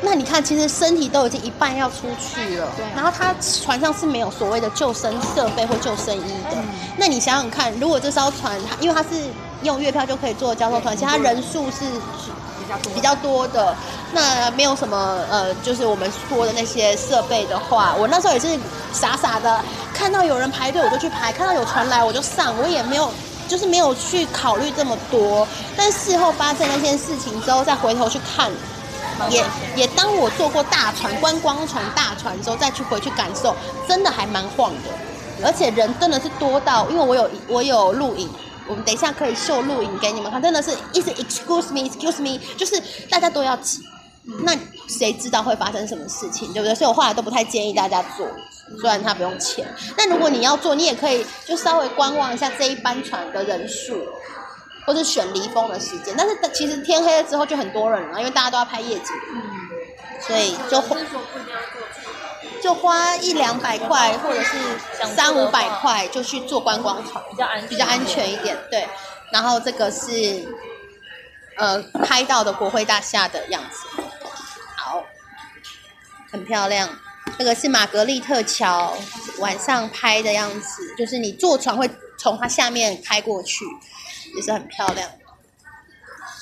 [0.02, 6.58] 那你看，其实身体都已经一半要出去了，对然后他船上是没有所谓的救生设备或救生衣的。
[6.98, 9.10] 那你想想看，如果这艘船它因为它是
[9.64, 11.86] 用月票就可以坐交通船，其他人数是
[12.96, 13.76] 比较多的，
[14.14, 18.48] 那没有什么呃，就是我们说的那些设备的话，我那时候也是
[18.94, 19.62] 傻傻的
[19.94, 23.12] 看到有人排队我就去排，看到有船来我就上，我也没有
[23.50, 25.46] 就是没有去考虑这么多。
[25.76, 28.50] 但事后发生那件事情之后，再回头去看。
[29.30, 29.44] 也
[29.76, 33.56] 也当我坐过大船观光船大船之后，再去回去感受，
[33.88, 34.90] 真的还蛮晃的，
[35.46, 38.30] 而且人真的是多到，因为我有我有录影。
[38.68, 42.80] 我们等一下可以秀录影给你们看，真的是一直 excuse me，excuse me，就是
[43.10, 43.82] 大家都要挤，
[44.44, 44.56] 那
[44.88, 46.76] 谁知道会发生什么事情，对不对？
[46.76, 48.28] 所以我后来都不太建议大家坐，
[48.80, 49.66] 虽然它不用钱。
[49.98, 53.96] 那如果你要坐，你也可以就稍微观望一下这一班船的人数，
[54.86, 56.14] 或者选离峰的时间。
[56.18, 59.06] 但是其实天黑了之后就很多人了，因为大家都要拍夜景，
[60.22, 60.84] 所以就
[62.62, 64.58] 就花一两百块或者是
[65.16, 68.88] 三五百块就去坐观光船，比较安比较安全一点，对。
[69.32, 70.10] 然后这个是
[71.58, 74.02] 呃拍到的国会大厦的样子，
[74.76, 75.04] 好，
[76.32, 76.90] 很漂亮。
[77.38, 78.98] 这个是玛格丽特桥
[79.38, 83.64] 晚上拍的样子，就是你坐船会从它下面开过去，
[84.36, 85.10] 也是很漂亮。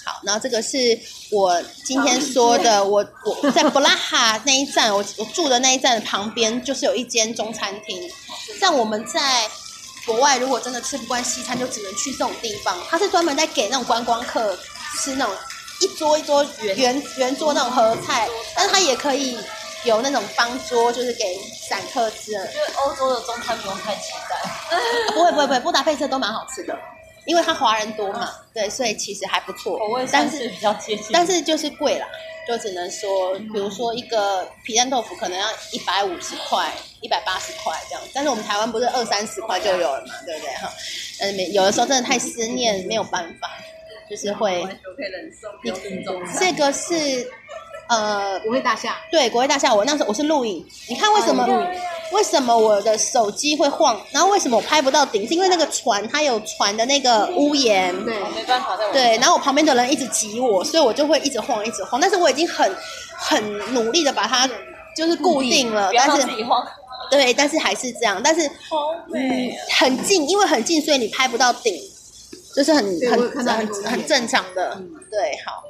[0.06, 0.78] 好，然后这个是
[1.32, 8.10] 我今天说的，我我在布拉哈那一站，我我住的那一站的旁边，就是有一间中餐厅。
[8.60, 9.50] 像我们在
[10.06, 12.78] 国外，如果真的吃不惯西餐，就只能去这种地方。
[12.90, 14.58] 它是专门在给那种观光客
[14.98, 15.36] 吃那种
[15.82, 19.38] 一桌一桌圆圆桌那种合菜，但是它也可以
[19.84, 22.40] 有那种方桌，就是给散客吃的。
[22.40, 26.74] 我觉得欧洲的中餐不用太期待，不会不会不会，布达佩斯都蛮好吃的，
[27.28, 29.78] 因为它华人多嘛，对，所以其实还不错。
[29.78, 31.08] 口味但是比较接近。
[31.12, 32.08] 但是就是贵啦，
[32.48, 40.74] 就只能说，比如说一个皮蛋豆腐可能要一百五十块、一百八十块这样，但是我们台湾不是二三十块就有了嘛，对不对哈？
[41.20, 43.50] 嗯，没有的时候真的太思念，没有办法，
[44.10, 44.64] 就是会。
[44.64, 47.30] 可以忍受标准中这个是
[47.88, 51.48] 呃，国会大厦，对，国会大厦，我那时候我是录影，你看为什么？
[52.14, 54.00] 为什么我的手机会晃？
[54.12, 55.28] 然后为什么我拍不到顶？
[55.28, 62.00] 是因为那个船它有船的那个屋檐，对没办法在对，然后我旁边的人一直挤我，所以我就会一直晃，一直晃。
[62.00, 62.74] 但是我已经很
[63.14, 64.50] 很努力的把它
[64.96, 66.28] 就是固定了，不要但是。
[67.10, 68.20] 对，但是还是这样。
[68.22, 71.74] 但是好嗯，很近，因为很近，所以你拍不到顶，
[72.56, 74.78] 就是很很很很正常的。
[75.10, 75.64] 对，好，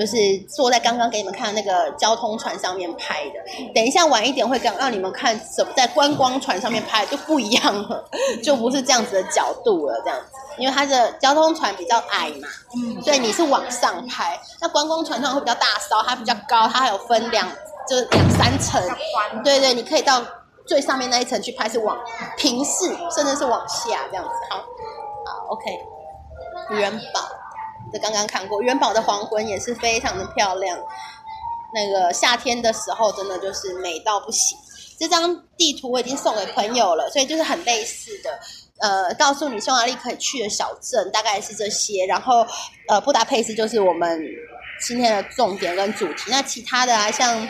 [0.00, 0.16] 就是
[0.48, 3.34] 坐在刚刚给你们看的那个交通船上面拍的。
[3.74, 8.02] 等一下晚一点会让让你们看怎么在观光船上面拍就不一样了，
[8.42, 10.24] 就不是这样子的角度了，这样子。
[10.56, 14.40] 因为它的交通船比较矮嘛，嗯，所以你是往上拍。
[14.60, 17.46] 那观光船上会比较大艘，它比较高，它还有分两
[17.86, 18.82] 就是两三层。
[19.44, 20.22] 对对，你可以到
[20.66, 21.96] 最上面那一层去拍，是往
[22.36, 24.30] 平视，甚至是往下这样子。
[24.50, 24.56] 好，
[25.26, 25.70] 好，OK。
[26.70, 27.20] 元宝，
[27.92, 30.78] 这刚刚看过，元宝的黄昏也是非常的漂亮。
[31.72, 34.58] 那个夏天的时候，真的就是美到不行。
[34.98, 38.38] 这张地图我已经送给朋友了，所以就是很类似的。
[38.80, 42.46] 呃，告诉你匈牙利可以去的小镇大概是这些，然后
[42.88, 44.20] 呃，布达佩斯就是我们
[44.86, 46.24] 今天的重点跟主题。
[46.28, 47.46] 那其他的啊，像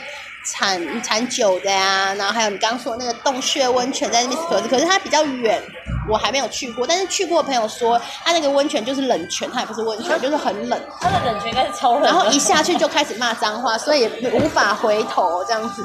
[0.50, 5.62] 产产酒的呀、然后还有你刚刚说那个洞穴温泉在那边，可是可是它比较远，
[6.08, 6.86] 我还没有去过。
[6.86, 10.80] 但是去过的朋友说，它那个温泉就是冷泉，它也不是温泉，就是很冷。
[11.00, 15.84] 它的冷泉应该是超冷，然后一下去就开始骂脏话，所以也无法回头这样子，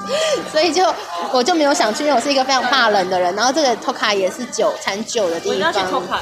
[0.52, 0.92] 所以就
[1.32, 3.36] 我就没有想去，因为我是一个非常怕冷的人。
[3.36, 5.72] 然后这个托卡也是酒产酒的地方，
[6.08, 6.20] 卡。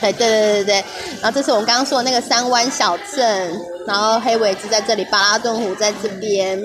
[0.00, 0.84] 对对对对对。
[1.20, 6.60] 然后这是我们刚刚说的那个三湾小镇，然后黑尾鸡在这里，巴拉顿湖在这边，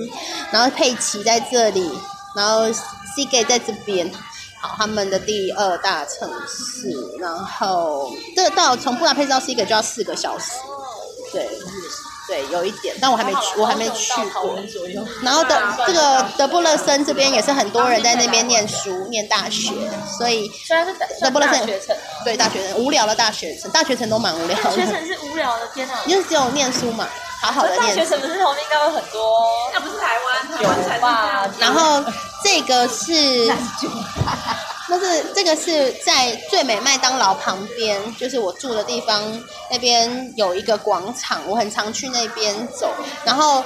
[0.52, 1.92] 然后佩奇在这里，
[2.36, 4.10] 然后西给在这边。
[4.62, 10.52] 好，他们的第二大城市，然后这到从布达佩斯到西给就要四个小时，
[11.32, 11.50] 对，
[12.30, 14.56] 对，有一点，但我还没去，我还没去过。
[15.24, 19.72] 然后德这个德布勒森这边也是很多人在那边念书、念大学，
[20.16, 21.68] 所以虽然是大德布勒森
[22.24, 25.96] 对大学城无聊的大学城，大学城都蛮无聊大学的，城是无聊的，天哪！
[26.06, 27.08] 因为只有念书嘛，
[27.42, 28.12] 好好的大学念书。
[28.12, 29.40] 城不是旁边应该有很多
[29.74, 30.48] 那不是台湾，
[30.88, 32.04] 台湾然后
[32.44, 33.52] 这个是，
[34.90, 39.22] 那是这个是在最美麦当劳旁边，就是我住的地方
[39.70, 42.92] 那边有一个广场，我很常去那边走。
[43.24, 43.64] 然后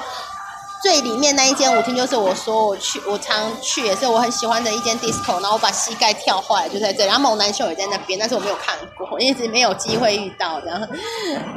[0.84, 5.42] 最里面那一间舞厅，就是我说我去，我常去，也是我很喜欢的一间 disco。
[5.42, 7.06] 然后我把膝盖跳坏，就在这里。
[7.06, 10.60] 然后猛男秀也在那边，但是我没有看过，一直没有机会遇到。
[10.66, 10.86] 然后，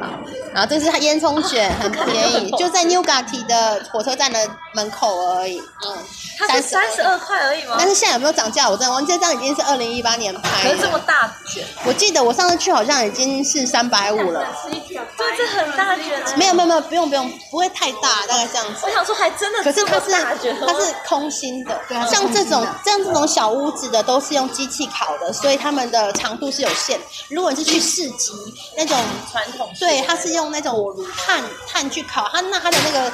[0.01, 0.07] 好，
[0.55, 4.39] 然后这是它烟囱卷，很便宜， 就在 Newgati 的火车站的
[4.75, 5.59] 门口而已。
[5.59, 5.99] 嗯，
[6.39, 7.75] 它是三十二块而已吗？
[7.77, 8.71] 但是现在有没有涨价？
[8.71, 11.01] 我真的忘记，这张已经是二零一八年拍可是这么。
[11.07, 14.45] 大卷，我记得我上次去好像已经是三百五了。
[14.69, 16.33] 对，这很大卷啊。
[16.37, 18.91] 没有没有没有，不用不用，不会太大，大概这样子我。
[18.91, 27.01] 想说还真的可是它是它是空心的像这种像这种小屋子的都是用机器烤的，所以它们的长度是有限。
[27.29, 28.33] 如果你是去市集
[28.77, 28.97] 那种，
[29.33, 33.13] 传统对，它是用那种炭炭去烤，它那它的那个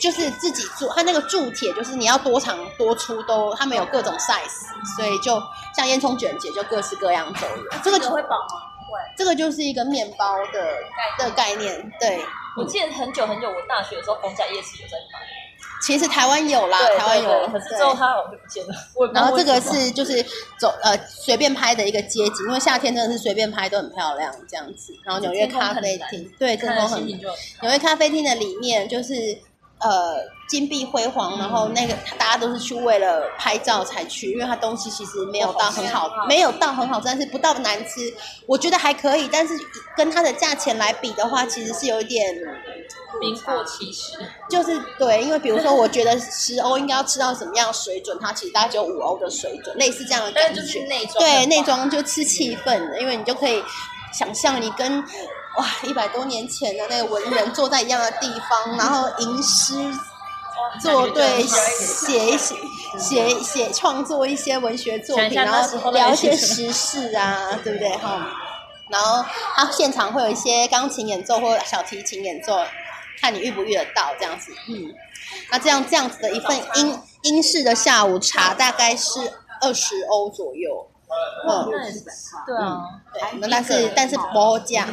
[0.00, 5.40] 就是自己做，它那个铸铁就是你要多长多粗都，他们有各种 size，所以就
[5.76, 7.80] 像烟囱卷结就各式各样都有。
[7.84, 8.72] 这个就会饱吗？
[8.78, 8.98] 不会。
[9.16, 10.76] 这个就是一个面包的
[11.18, 12.24] 的概念，对。
[12.54, 15.18] 我记得很久很久，我大学的时候，逢甲夜市有在卖。
[15.82, 18.74] 其实台湾有啦，台湾有之后它好像就不见了。
[19.12, 20.24] 然后这个是就是
[20.58, 24.94] 走呃随便拍的一个街景，因为夏天真的是随便拍都很漂亮这样子。
[25.04, 29.36] 然后纽约咖啡厅，对，天看空很了心情就很纽约咖啡厅的里面就是
[29.82, 30.16] 呃
[30.48, 38.12] 金碧辉煌，然后那个大家都是去为了拍照才去，因为它东西其实没有到很好，没有到很好吃，但是不到难吃，
[38.46, 39.54] 我觉得还可以，但是
[39.96, 42.34] 跟它的价钱来比的话，其实是有一点。
[43.20, 44.18] 名过其实。
[44.48, 50.48] 就是对，因为比如说，我觉得十欧应该要吃到什么样的水准，它其实大概只有五欧的水准，类似这样的感觉。
[50.48, 53.62] 但是就是内装对内装就吃气氛的，因为你就可以
[54.12, 55.04] 想象你跟
[55.56, 59.74] 哇一百多年前的那个文人坐在一样的地方，然后吟诗
[60.80, 62.54] 作对，写一写
[62.98, 68.26] 写写创作一些文学作品，然后聊一些时事啊，对不对哈？
[68.88, 72.58] 然后他现场会有一些钢琴演奏或小提琴演奏，
[73.20, 74.52] 看你遇不遇得到这样子。
[74.68, 74.94] 嗯，
[75.50, 79.20] 那这样这样子的一份英英式的下午茶大概是
[79.60, 80.86] 二十欧左右。
[81.48, 82.00] 嗯，那也是
[82.46, 84.86] 对啊，对，但是但是不好讲，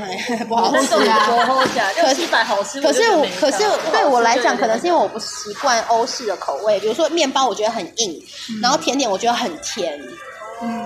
[0.47, 1.25] 不好吃啊。
[1.25, 2.81] 不好讲，六七百好吃。
[2.81, 6.79] 可是我，可是对我来讲，可能是因为为我不习惯欧式的口味。
[6.79, 8.21] 比如说面包，我觉得很硬，
[8.61, 9.99] 然后甜点我觉得很甜，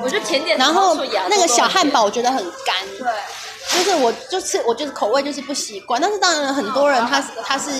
[0.03, 0.95] 我觉得甜点，然后
[1.29, 2.75] 那个小汉堡我觉得很干。
[2.99, 5.99] 对，就是我就吃，我就是口味就是不习惯。
[5.99, 7.71] 但是当然很多人他是他是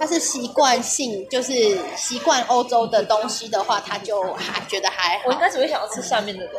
[0.00, 1.52] 他是习惯性，就是
[1.96, 5.32] 习惯欧洲的东西的话，他就还觉得还好我。
[5.32, 6.54] 应该只会想要吃下面的人，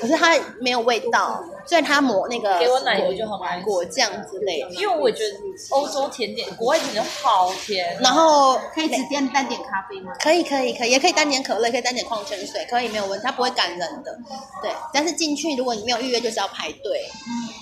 [0.00, 4.70] 可是它没有味道，所以它抹那个给我奶油就好爱果酱之类的。
[4.74, 5.34] 因为我也觉得
[5.70, 10.12] 欧洲甜点，国外甜点好甜，然后可以直接单点咖啡吗？
[10.20, 14.18] 可以可以可以，也可以单点可乐，也可以单点矿泉水，可以没有问题，它不会赶人的。
[14.62, 17.08] 对，但是进去如果你没有预约，就是要排队。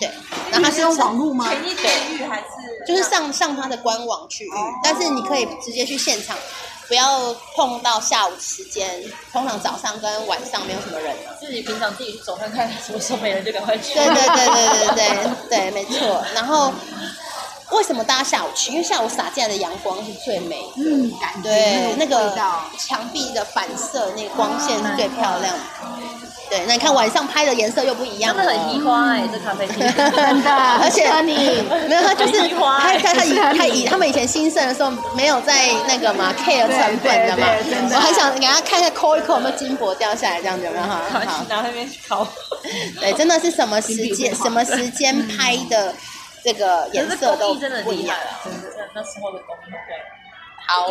[0.00, 0.10] 对，
[0.50, 1.48] 然后它是是用网络吗？
[1.48, 2.46] 前一天预还是
[2.86, 4.50] 就是上上它的官网去预，
[4.82, 6.36] 但是你可以直接去现场，
[6.92, 9.02] 不要碰到下午时间。
[9.32, 11.16] 通常早上跟晚上没有什么人。
[11.40, 13.94] 自己平常自己去走看看，什么时候没人就赶快去。
[13.94, 16.22] 对对对对对对对，没错。
[16.34, 16.70] 然后
[17.72, 18.70] 为什么大家下午去？
[18.70, 20.82] 因为下午洒进来的阳光是最美的。
[20.84, 22.32] 嗯，感觉对，那那个。
[22.78, 25.60] 墙壁的反射，那个光线是最漂亮的。
[26.50, 29.78] 对，那你看晚上拍的颜色又不一样了，真的很移花哎，这咖啡厅。
[29.94, 37.46] 真的，而且你没有，他就是他欸他他以他以他们以前兴盛的时候没有在那个嘛 care 对成本的嘛
[37.94, 41.00] 我很想给他看一下抠一抠有没有金箔掉下来，这样子有没有哈？
[41.10, 42.26] 好拿，拿那边去抠，
[43.00, 45.94] 对，真的是什么时间什么时间拍的
[46.42, 47.84] 这个颜色都不一样。
[47.84, 49.96] 很厉害啊，真的，那那时候的工艺对。
[50.66, 50.88] 好，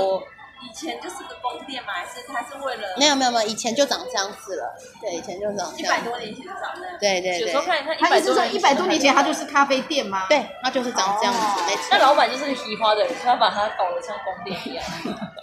[0.64, 6.88] 以前就是个宫殿嘛，还是它是为了没有没有没有，以前就长这样子了，对，以前就长这样一百，多年前长的？
[7.00, 9.34] 对对有时候对，看一看，他意思说一百多年前它就。
[9.34, 11.88] 是咖啡店吗？，对，它就是长这样子，没错。
[11.90, 14.86] 那老板就是移花的人，他把它搞得像宫殿一样。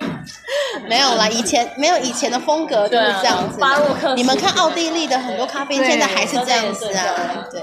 [0.86, 7.60] 没有啦，以前没有以前的风格就是这样子巴洛克你们看奥地利的很多咖啡现在还是这样子啊对。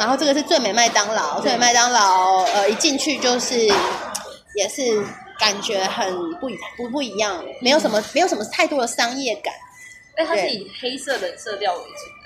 [0.00, 3.54] 然后这个是最美麦当劳，最美麦当劳，呃，一进去就是
[4.54, 5.04] 也是
[5.38, 9.52] 感觉很不一不不一样，没有什么没有什么太多的商业感。
[10.16, 12.19] 哎，它是以黑色冷色调为主。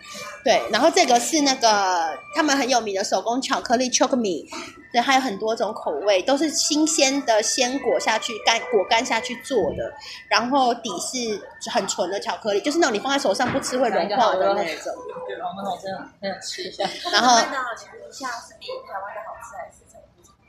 [0.44, 4.46] 对，然后这个是那个他们很有名的手工巧克力 c h o c m e
[4.92, 9.92] 对，还有很多种口味，都是新鲜的鲜果下去干果干下去做的，
[10.28, 14.92] 然后底是很纯的巧克力，就是那种你放在手上不吃会融化的那种。
[15.26, 16.84] 对，我真的很想吃一下。
[17.10, 20.04] 然后麦当劳请问一下是比台湾的好吃还是怎么？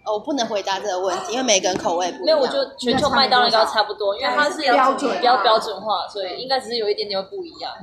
[0.05, 2.25] 哦我不能回答这个问题，因为每个人口味不一样。
[2.25, 7.73] 没有，我觉得全球麦当劳应该差不多，因为它是标准比较标准化，所以应该只是有一点点会不一样。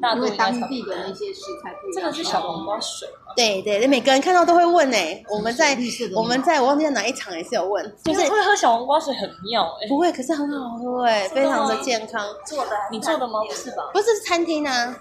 [0.00, 1.94] 大因为多应该差不多当地的那些食材不一样。
[1.94, 3.32] 这个是小黄瓜水吗？
[3.36, 4.96] 对对，每个人看到都会问呢、
[5.30, 5.78] 我们在
[6.14, 9.88] 我们在我忘记在哪一场也是有问，就就是是会喝小黄瓜水很妙哎。
[9.88, 12.26] 不会，可是很好喝哎、非常的健康。
[12.44, 13.40] 做的你做的吗？
[13.46, 13.90] 不是吧？
[13.92, 14.96] 不是是餐厅啊，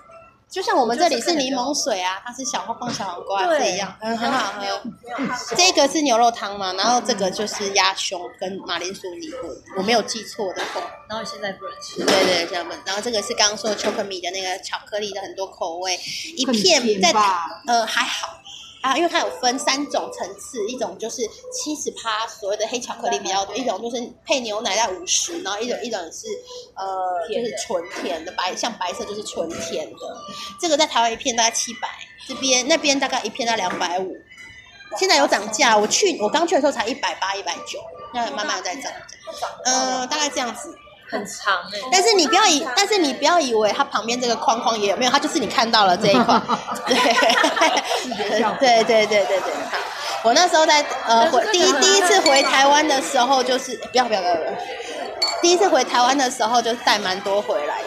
[0.49, 4.81] 就像我们这里是柠檬水啊，它是小黄放小黄瓜对是一样，很很好喝。
[5.55, 10.81] 这个是牛肉汤嘛，然后这个就是鸭胸跟马铃薯泥混，我没有记错的话。
[11.09, 12.03] 然后现在不能吃。
[12.03, 12.77] 对对，这样们。
[12.85, 15.97] 然后这个是刚刚说 o m e 的那个巧克力的很多口味，
[16.35, 17.11] 一片在
[17.65, 18.36] 呃还好。
[18.87, 21.21] 啊，因为它有分三种层次，一种就是
[21.51, 26.27] 七十趴所谓的黑巧克力比较多，一种就是配牛奶在五十，然后一种一种是
[26.75, 30.17] 呃就是纯甜的白，像白色就是纯甜的。
[30.61, 31.89] 这个在台湾一片大概七百，
[32.27, 34.15] 这边那边大概一片在两百五。
[34.97, 37.77] 现在有涨价，我去我刚去的时候才一百八、一百九，
[38.13, 38.89] 那慢慢在涨。
[39.65, 40.73] 嗯、大概这样子。
[41.09, 46.41] 很长哎、但是你不要以，但是你不要以为它旁边这个框框也有没有，它就是你看到了这一块。
[46.85, 46.97] 对，
[48.59, 49.53] 对对对对对。
[49.71, 49.77] 好，
[50.23, 54.51] 我那时候在呃回第一第一次回台湾的时候，就是不要不要不要不要，
[55.41, 57.85] 第一次回台湾的时候就带蛮多回来的。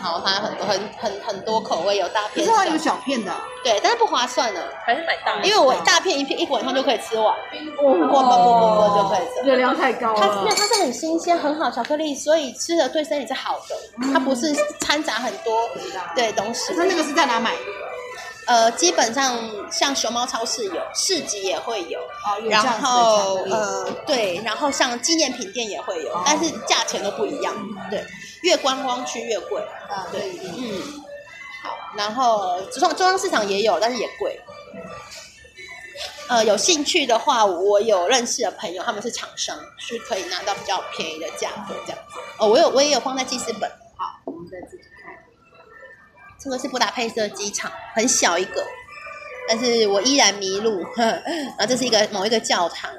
[0.00, 3.32] 好，它很多很很很多口味，有大可片是它有小，片的，
[3.64, 7.34] 对，但是不划算的，还是买大的，因为我大片一片一晚上就可以吃完，
[7.76, 9.48] 啵啵啵啵啵就可以吃。
[9.48, 10.20] 热量太高了。
[10.20, 14.12] 它因为它是很新鲜、很好巧克力，所以吃的对身体是好的。
[14.12, 15.68] 它不是掺杂很多
[16.14, 16.74] 对东西。
[16.74, 17.52] 它那个是在哪买？
[18.48, 19.36] 呃，基本上
[19.72, 27.52] 像熊猫超市有，市集也会有，哦，有这然后呃对，然后像纪念品店也会有，但是价钱都不一样。
[27.90, 28.06] 对，
[28.46, 29.60] 越观光区越贵。
[29.88, 31.02] 啊，对对，嗯，
[31.64, 34.40] 好，然后中中央市场也有，但是也贵。
[36.28, 42.20] 呃，有兴趣的话，我有认识的朋友，他们是厂商，是可以拿到比较便宜的价格这样子。
[42.38, 43.68] 哦，我有我也有放在记事本。
[43.96, 45.14] 好，我们再自己看。
[46.38, 48.64] 这个是布达佩斯的机场，很小一个，
[49.48, 50.84] 但是我依然迷路。
[50.94, 52.90] 呵然后这是一个某一个教堂，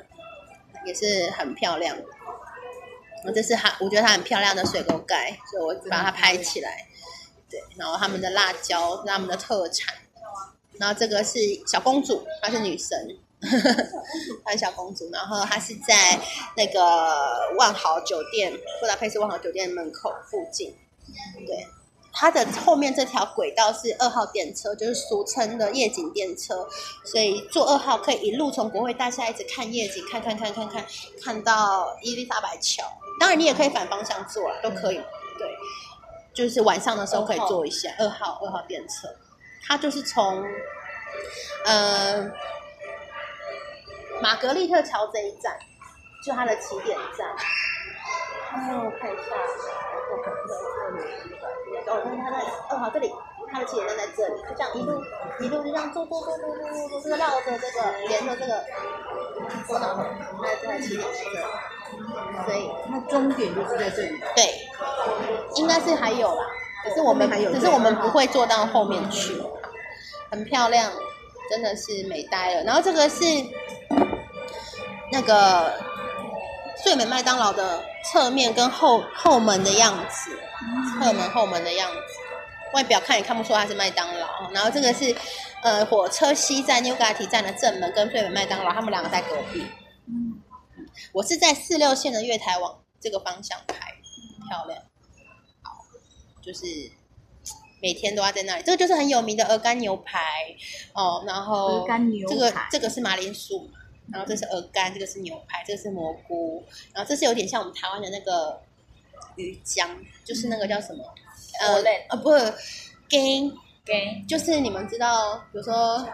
[0.85, 1.95] 也是很漂亮。
[1.95, 2.16] 然后
[3.33, 6.87] 这是它，我觉得它很漂亮的水沟盖，所以我把它拍起来。
[7.49, 9.95] 对，然后他们的辣椒是他们的特产。
[10.79, 13.17] 然后这个是小公主，她是女神，
[14.45, 15.09] 她是小公主。
[15.11, 16.19] 然后她是在
[16.55, 20.75] 那个万豪酒店，布达佩斯万豪酒店门口附近。
[21.47, 21.67] 对，
[22.13, 26.67] 它的后面这条轨道是二号电车，就是俗称的夜景电车，
[27.03, 30.85] 所以坐二号可以一路从国会大厦一直看夜景，看看看看看，
[31.23, 32.83] 看到伊丽莎白桥。
[33.19, 35.01] 当然，你也可以反方向坐啊，都可以。
[35.37, 35.57] 对，
[36.33, 39.07] 就是晚上的时候可以坐一下二号二号电车，
[39.67, 40.43] 它就是从
[41.65, 42.31] 呃
[44.21, 45.57] 玛格丽特桥这一站，
[46.25, 47.27] 就它的起点站。
[48.49, 49.21] 哦，我看一下，
[50.09, 50.49] 我可能在
[50.87, 50.99] 这里，
[51.85, 52.37] 哦，但是它在
[52.69, 53.13] 二号这里，
[53.51, 55.03] 它的起点站在这里，就这样一路
[55.39, 57.77] 一路就这样坐坐坐坐坐坐坐，这个绕着这个
[58.09, 58.63] 沿着这个
[59.67, 60.03] 多瑙河，
[60.41, 61.37] 它它的起点在这里，
[62.45, 64.19] 所以那终点就是在这里。
[64.35, 64.67] 对，
[65.55, 66.45] 应该是还有啦，
[66.83, 69.41] 只是我们还有只是我们不会坐到后面去，
[70.31, 70.91] 很漂亮，
[71.49, 72.63] 真的是美呆了。
[72.63, 73.23] 然后这个是
[75.11, 75.73] 那个
[76.83, 80.31] 最美麦当劳的侧面跟后后门的样子，
[80.99, 81.97] 侧门后门的样子，
[82.73, 84.27] 外表看也看不出它是麦当劳。
[84.51, 85.15] 然后这个是
[85.63, 89.65] 呃火车西站 New g a t i 站的正门跟最美麦当劳，他们两个在隔壁。
[91.07, 93.95] 嗯，我是在四六线的月台往这个方向拍，
[94.47, 94.81] 漂亮。
[95.61, 95.85] 好，
[96.41, 96.65] 就是
[97.81, 98.63] 每天都要在那里。
[98.65, 100.55] 这个就是很有名的鹅肝牛排
[100.93, 103.69] 哦，然后鹅肝牛这个排这个是马铃薯，
[104.11, 108.61] 然后这是鹅肝，这个是牛排，这个是蘑菇，然后这是有点像我们台湾的那个
[109.35, 109.89] 鱼浆，
[110.25, 111.03] 就是那个叫什么？
[111.59, 112.53] 呃活类呃不是
[113.09, 113.51] g
[113.83, 116.07] 给就是你们知道，比如说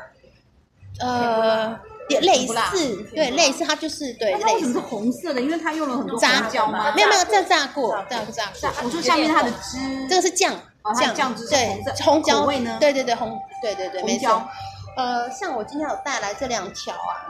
[0.99, 1.77] 呃
[2.09, 4.79] 也类似，对类似，它就是对类似那它为什么是。
[4.79, 5.41] 红色的？
[5.41, 6.91] 因为它用了很多炸胡椒吗？
[6.95, 8.83] 没有没有，这炸过，炸炸炸过。
[8.83, 14.43] 我说下面它的汁，这个是酱哦它的酱汁是对红色红椒味呢对对对红对对对没错。
[14.95, 17.25] 呃，像我今天有带来这两条啊，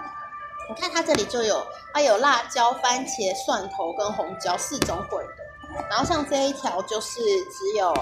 [0.69, 5.83] 你看它这里就有，它有辣椒、番茄、蒜头跟红椒四种混的。
[5.89, 7.93] 然后像这一条就是只有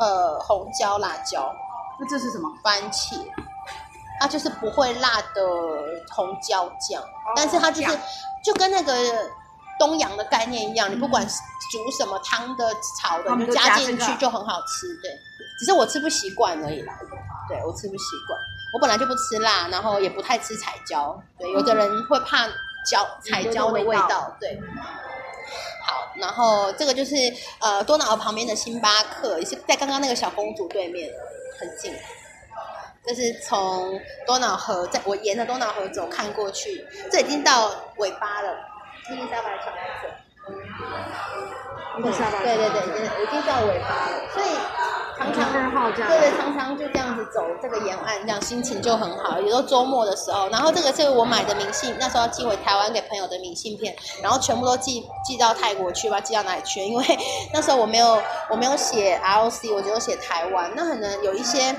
[0.00, 1.54] 呃红椒、辣椒、
[2.00, 2.50] 那这是什么？
[2.62, 3.14] 番茄，
[4.20, 5.42] 它就是不会辣的
[6.10, 7.02] 红椒酱，
[7.34, 7.98] 但是它就是
[8.44, 8.92] 就跟那个
[9.78, 11.40] 东洋的概念一样，你不管是
[11.70, 14.86] 煮什么汤的、炒的，就加进去就很好吃。
[15.02, 15.10] 对，
[15.58, 16.94] 只是我吃不习惯而已啦。
[17.48, 18.40] 对我吃不习惯，
[18.72, 21.20] 我本来就不吃辣，然后也不太吃彩椒。
[21.38, 22.46] 对，有的人会怕
[22.90, 24.36] 椒彩椒的味味道道。
[24.40, 24.60] 对。
[25.86, 27.14] 好，然后这个就是
[27.60, 31.08] 呃多瑙河旁边的星巴克，也是在刚刚那个小公主对面，
[31.60, 31.94] 很近。
[33.06, 38.52] 这是从多瑙河，在我沿着多瑙河走看过去，这已经到尾巴了。
[39.08, 40.08] 伊丽莎白桥在这，
[42.00, 44.46] 伊丽莎白对对对，已经已经到尾巴了，所以
[45.16, 49.40] 常常二号这样对对，常常就这样子走这个沿岸，这样心情就很好。
[49.40, 56.80] 有时候周末的时候，然后这个是我买的明信，那时候要寄回台湾给朋友的明信片，然后全部都寄寄到泰国去吧，寄到哪里去？
[56.80, 57.04] 因为
[57.52, 61.72] 那时候我没有我没有写 ROC，我只有写台湾，那可能有一些。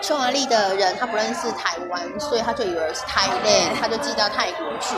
[0.00, 4.94] 匈牙利的人他不认识台湾，所以他就以为是 Thailand，他就寄到泰国去，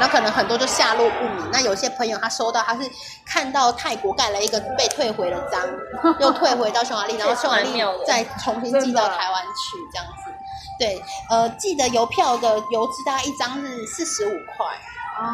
[0.00, 1.50] 那可能很多就下落不明。
[1.52, 2.80] 那有些朋友他收到，他是
[3.26, 5.62] 看到泰国盖了一个被退回的章，
[6.20, 10.30] 又退回到匈牙利，然后匈牙利再重新寄到台湾去，这样子。
[10.78, 14.66] 对，呃，记得邮票的邮资大概一张是四十五块，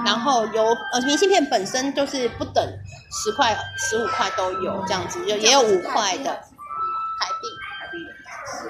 [0.07, 2.66] 然后邮呃明信片本身就是不等
[3.12, 7.48] 十块、十五块都有这样子，就也有五块的台币。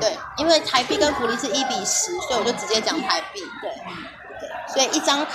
[0.00, 3.40] 对，因为台币跟福利是一比十，所以我就直接讲台币。
[3.60, 3.70] 对，
[4.40, 5.26] 对，所以一张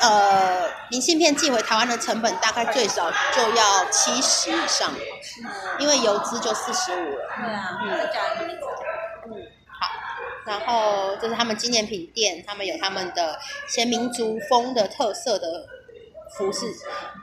[0.00, 4.92] 呃明信片寄回台湾的成本大概最少就要七十以上，
[5.78, 7.28] 因为邮资就四十五了。
[7.36, 8.54] 对啊，再加一个
[10.46, 15.66] 然后这是他们纪念品店，他们有他们的一些民族风的特色的
[16.36, 16.66] 服饰，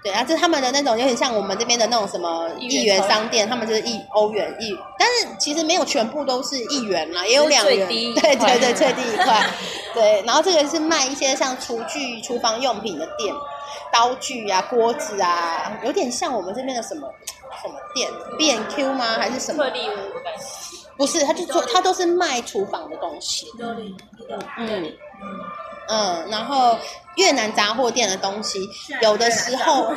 [0.04, 9.46] 对，啊，就是他们的那种有点像我们这边的那种什么一元商店，他们就是一欧元一，但是其实没有全部都是一元啦，也有两元，对对对，最低一块，
[9.94, 13.36] 对，然后这个是卖一些像厨具、厨房用品的店，
[13.92, 17.10] 刀具啊、锅子啊，有点像我们这边的什么
[17.62, 19.18] 什么店，B N Q 吗？
[19.20, 19.70] 还是什么特？
[19.72, 19.94] 例屋
[20.24, 20.44] 感觉。
[20.98, 23.48] 不是，他就做，他都是卖厨房的东西。
[23.60, 23.96] 嗯
[24.58, 24.94] 嗯
[25.88, 26.78] 嗯，然后
[27.16, 28.70] 越南杂货店的东西，
[29.02, 29.92] 有的时候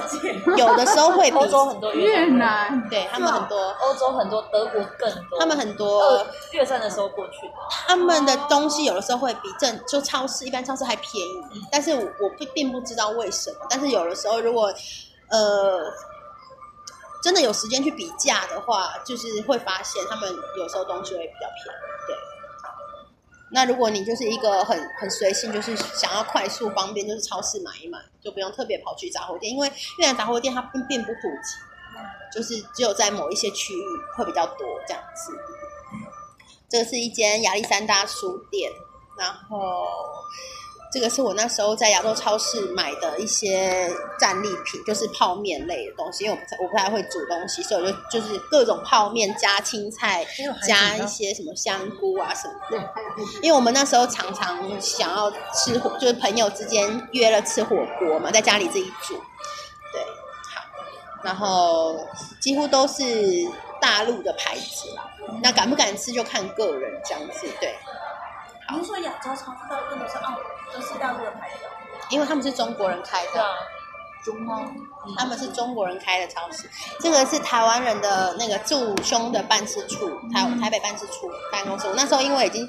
[0.57, 5.39] 有的时候会比欧洲很多越越南，对他们很多，欧洲很多，德国更多。
[5.39, 6.03] 他们很多。
[6.03, 7.55] 二月份的时候过去的，
[7.87, 14.73] 他们的东西有的时候会比正就超市一般超市还便宜，但是我不并并不知道为什么，但是有的时候如果
[15.31, 15.93] 呃
[17.23, 20.29] 真的有时间去比价的话，就是会发现他们
[20.59, 21.79] 有时候东西会比较便宜，
[22.09, 22.17] 对。
[23.55, 31.57] 那如果你就是一个很很随性，就是想要快速方便，就是超市买一买，就不用特别跑去杂货店，因为越南杂货店它并并不普及，
[32.35, 33.85] 就是只有在某一些区域
[34.17, 35.33] 会比较多这样子。
[36.69, 38.73] 这个是一间亚历山大书店，
[39.17, 39.87] 然后
[40.95, 50.25] 这个是我那时候在亚洲超市买的一些战利品，就是泡面类的东西，因为我不太我不太会煮东西，所以我就就是各种泡面加青菜，
[50.65, 52.89] 加一些什么香菇啊什么的。
[53.43, 59.15] 因为我们那时候常常想要吃火，就是朋友之间约了吃火锅嘛，在家里自己煮。
[59.93, 60.01] 对，
[60.55, 60.63] 好，
[61.25, 62.07] 然后
[62.41, 63.03] 几乎都是
[63.81, 65.11] 大陆的牌子啦。
[65.43, 67.75] 那敢不敢吃就看个人这样子，对，
[68.73, 70.35] 你是说亚洲超市大部分都是澳，
[70.73, 71.65] 都是大陆的牌子？
[72.09, 73.45] 因为他们是中国人开的，
[74.25, 74.67] 中吗？
[75.19, 76.69] 他们是中国人开的超市。
[76.99, 81.87] 这个是台湾人的那个驻胸的办事处，台台北办事处办公室。
[81.89, 82.67] 我那时候因为已经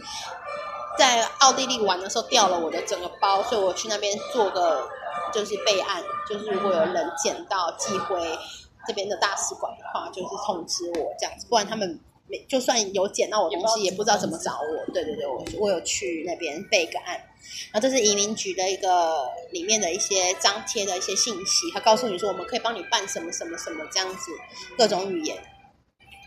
[0.97, 4.89] 在奥地利玩的时候掉了我的整个包，所以我去那边做个
[5.33, 8.37] 就是备案，就是如果有人捡到寄回
[8.85, 11.99] 这边的大使馆的话，就是通知我这样子，不然他们。
[12.27, 14.93] 没，就算有捡到我东西，也不知道怎么找我。
[14.93, 17.15] 对对对，我我有去那边备个案，
[17.71, 24.31] 然后这是移民局的一个里面的一些张贴的一些信息，他告诉你说我们可以帮你办什么什么什么这样子，
[24.77, 25.37] 各种语言。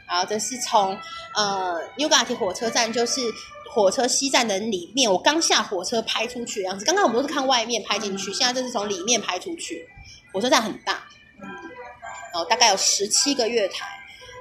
[0.08, 0.96] 然后这是从
[1.34, 3.20] 呃 u g a t 火车站，就是
[3.68, 6.84] 火车西站的里面，我刚下火车拍出去的样子。
[6.84, 9.86] 刚刚我们都是看外面拍进去，现在这是从里面拍出去。
[10.32, 11.02] 火车站很大，
[11.38, 13.97] 然后大概有十七个月台。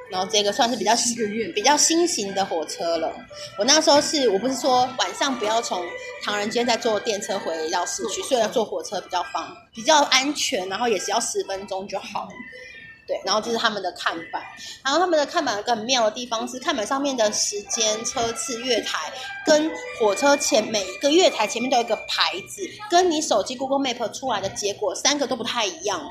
[0.10, 0.92] 然后这个算是比较
[1.54, 3.14] 比较新型的火车了。
[3.58, 5.84] 我那时候是我不是说晚上不要从
[6.24, 12.28] 唐人街再坐电车回到市区，所以要坐火车比较方比较安全，然后也只要十分钟就好。
[13.08, 14.44] 对，然后这是他们的看板，
[14.84, 19.10] 然后他们的看板有个很妙的地方是，看板上面的时间、车次、月台
[19.46, 26.02] 跟火车前每一个月台前面都有一个牌子，跟你手机 Google Map 出来的结果三个都不太一样。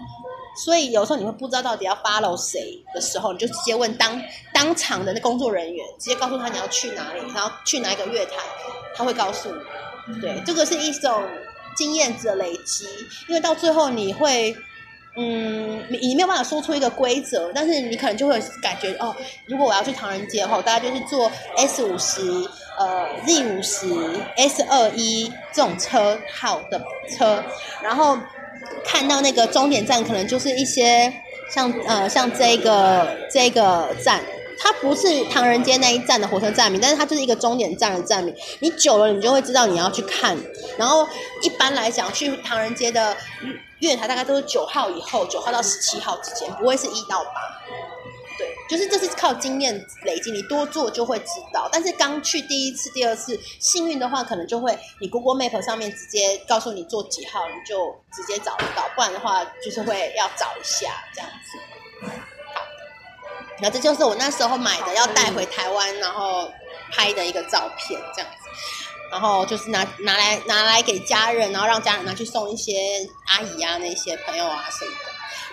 [0.64, 4.22] 所以有时候你会不知道到底要 follow 谁的时候，你就直接问当
[4.54, 8.32] 当场的那工作人员，直接告诉他你要去哪里，然后去哪一个月台，
[8.94, 10.20] 他会告诉你。
[10.20, 11.22] 对，这个是一种
[11.76, 12.86] 经验值的累积，
[13.28, 14.57] 因为到最后你会，
[15.16, 19.14] 嗯，你你没有办法说出一个规则，但是你可能就会感觉哦，
[19.46, 22.22] 如果我要去唐人街的话，大概就是坐 S 五十、
[22.78, 23.86] 呃 Z 五十、
[24.36, 27.42] S 二一这种车号的车，
[27.82, 28.18] 然后。
[28.85, 31.12] 看到那个终点站，可能就是一些
[31.51, 34.21] 像呃像这个这个站，
[34.59, 38.35] 它不是唐人街那一站的火车站名，但是它就是一个终点站的站名。
[38.61, 40.37] 你久了，你就会知道你要去看。
[40.79, 41.07] 然后
[41.43, 43.17] 一般来讲，去唐人街的
[43.81, 47.33] 月台大概都是九号以后，九号到十七号之间，不会是一到八。
[48.69, 51.69] 就是这是靠经验累积，你多做就会知道。
[51.73, 58.89] 但是刚去第一次、第二次，幸运的话，可能就会你 Google Map 上面直接告诉你坐几号，你就直接找得到。
[58.95, 61.59] 不然的话，就是会要找一下这样子。
[62.55, 62.61] 好，
[63.62, 66.51] 那这就是我那时候买的，要带回台湾，然后
[66.91, 68.49] 拍的一个照片这样子。
[69.09, 72.73] 然后就是拿拿来拿来给家人，然后让家人拿去送一些
[73.27, 75.05] 阿姨啊、那些朋友啊什么的。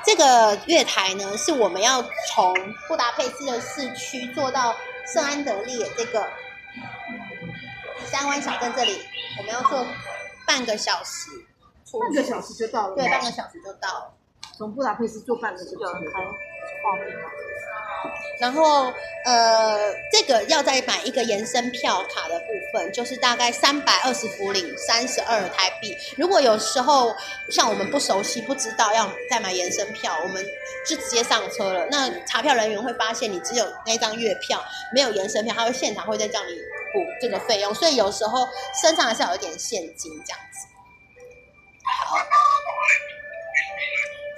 [0.05, 2.53] 这个月台呢，是我们要从
[2.87, 4.75] 布达佩斯的市区坐到
[5.05, 6.27] 圣安德烈这个
[8.05, 9.01] 三湾小镇这里，
[9.37, 9.85] 我们要坐
[10.45, 11.29] 半个小时
[11.99, 12.95] 半个小时就到了。
[12.95, 14.13] 对，半个小时就到了。
[14.57, 15.75] 从布达佩斯坐半个小时。
[18.39, 18.91] 然后
[19.23, 25.95] 呃，这个要再买一个延伸票卡的部分，就是大概三百二十福林，三十二台币。
[26.17, 27.15] 如果有时候
[27.49, 30.45] 像我们不熟悉，不知道要再买延伸票，我们
[30.85, 31.87] 就直接上车了。
[31.89, 34.61] 那查票人员会发现你只有那张月票，
[34.93, 36.51] 没有延伸票，他会现场会再叫你
[36.91, 37.73] 补这个费用。
[37.73, 38.45] 所以有时候
[38.81, 40.67] 身上还是要有一点现金这样子。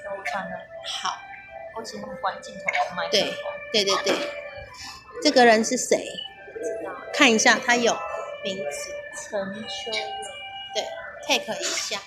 [0.03, 0.55] 那我看呢，
[1.01, 1.17] 好，
[1.75, 3.33] 我请他们关镜头来麦克对风。
[3.71, 4.15] 对对对，
[5.23, 6.07] 这个人是谁？
[7.13, 7.97] 看一下，他有
[8.43, 8.91] 名字。
[9.17, 9.99] 陈秋月，
[10.73, 12.01] 对，take 一下。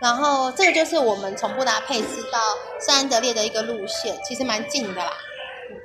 [0.00, 2.38] 然后这个就是我们从布达佩斯到
[2.80, 5.12] 圣安德烈的一个路线，其实蛮近的啦。
[5.70, 5.76] 嗯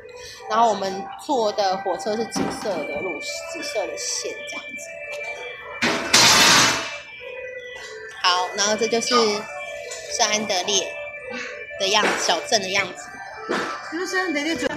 [0.49, 3.19] 然后我们坐的火车是紫色的路，
[3.51, 4.89] 紫色的线这样子。
[8.21, 9.09] 好，然后这就是
[10.17, 10.95] 圣安德烈
[11.79, 13.09] 的样子，小镇的样子。
[13.91, 14.67] 就是圣安德烈酒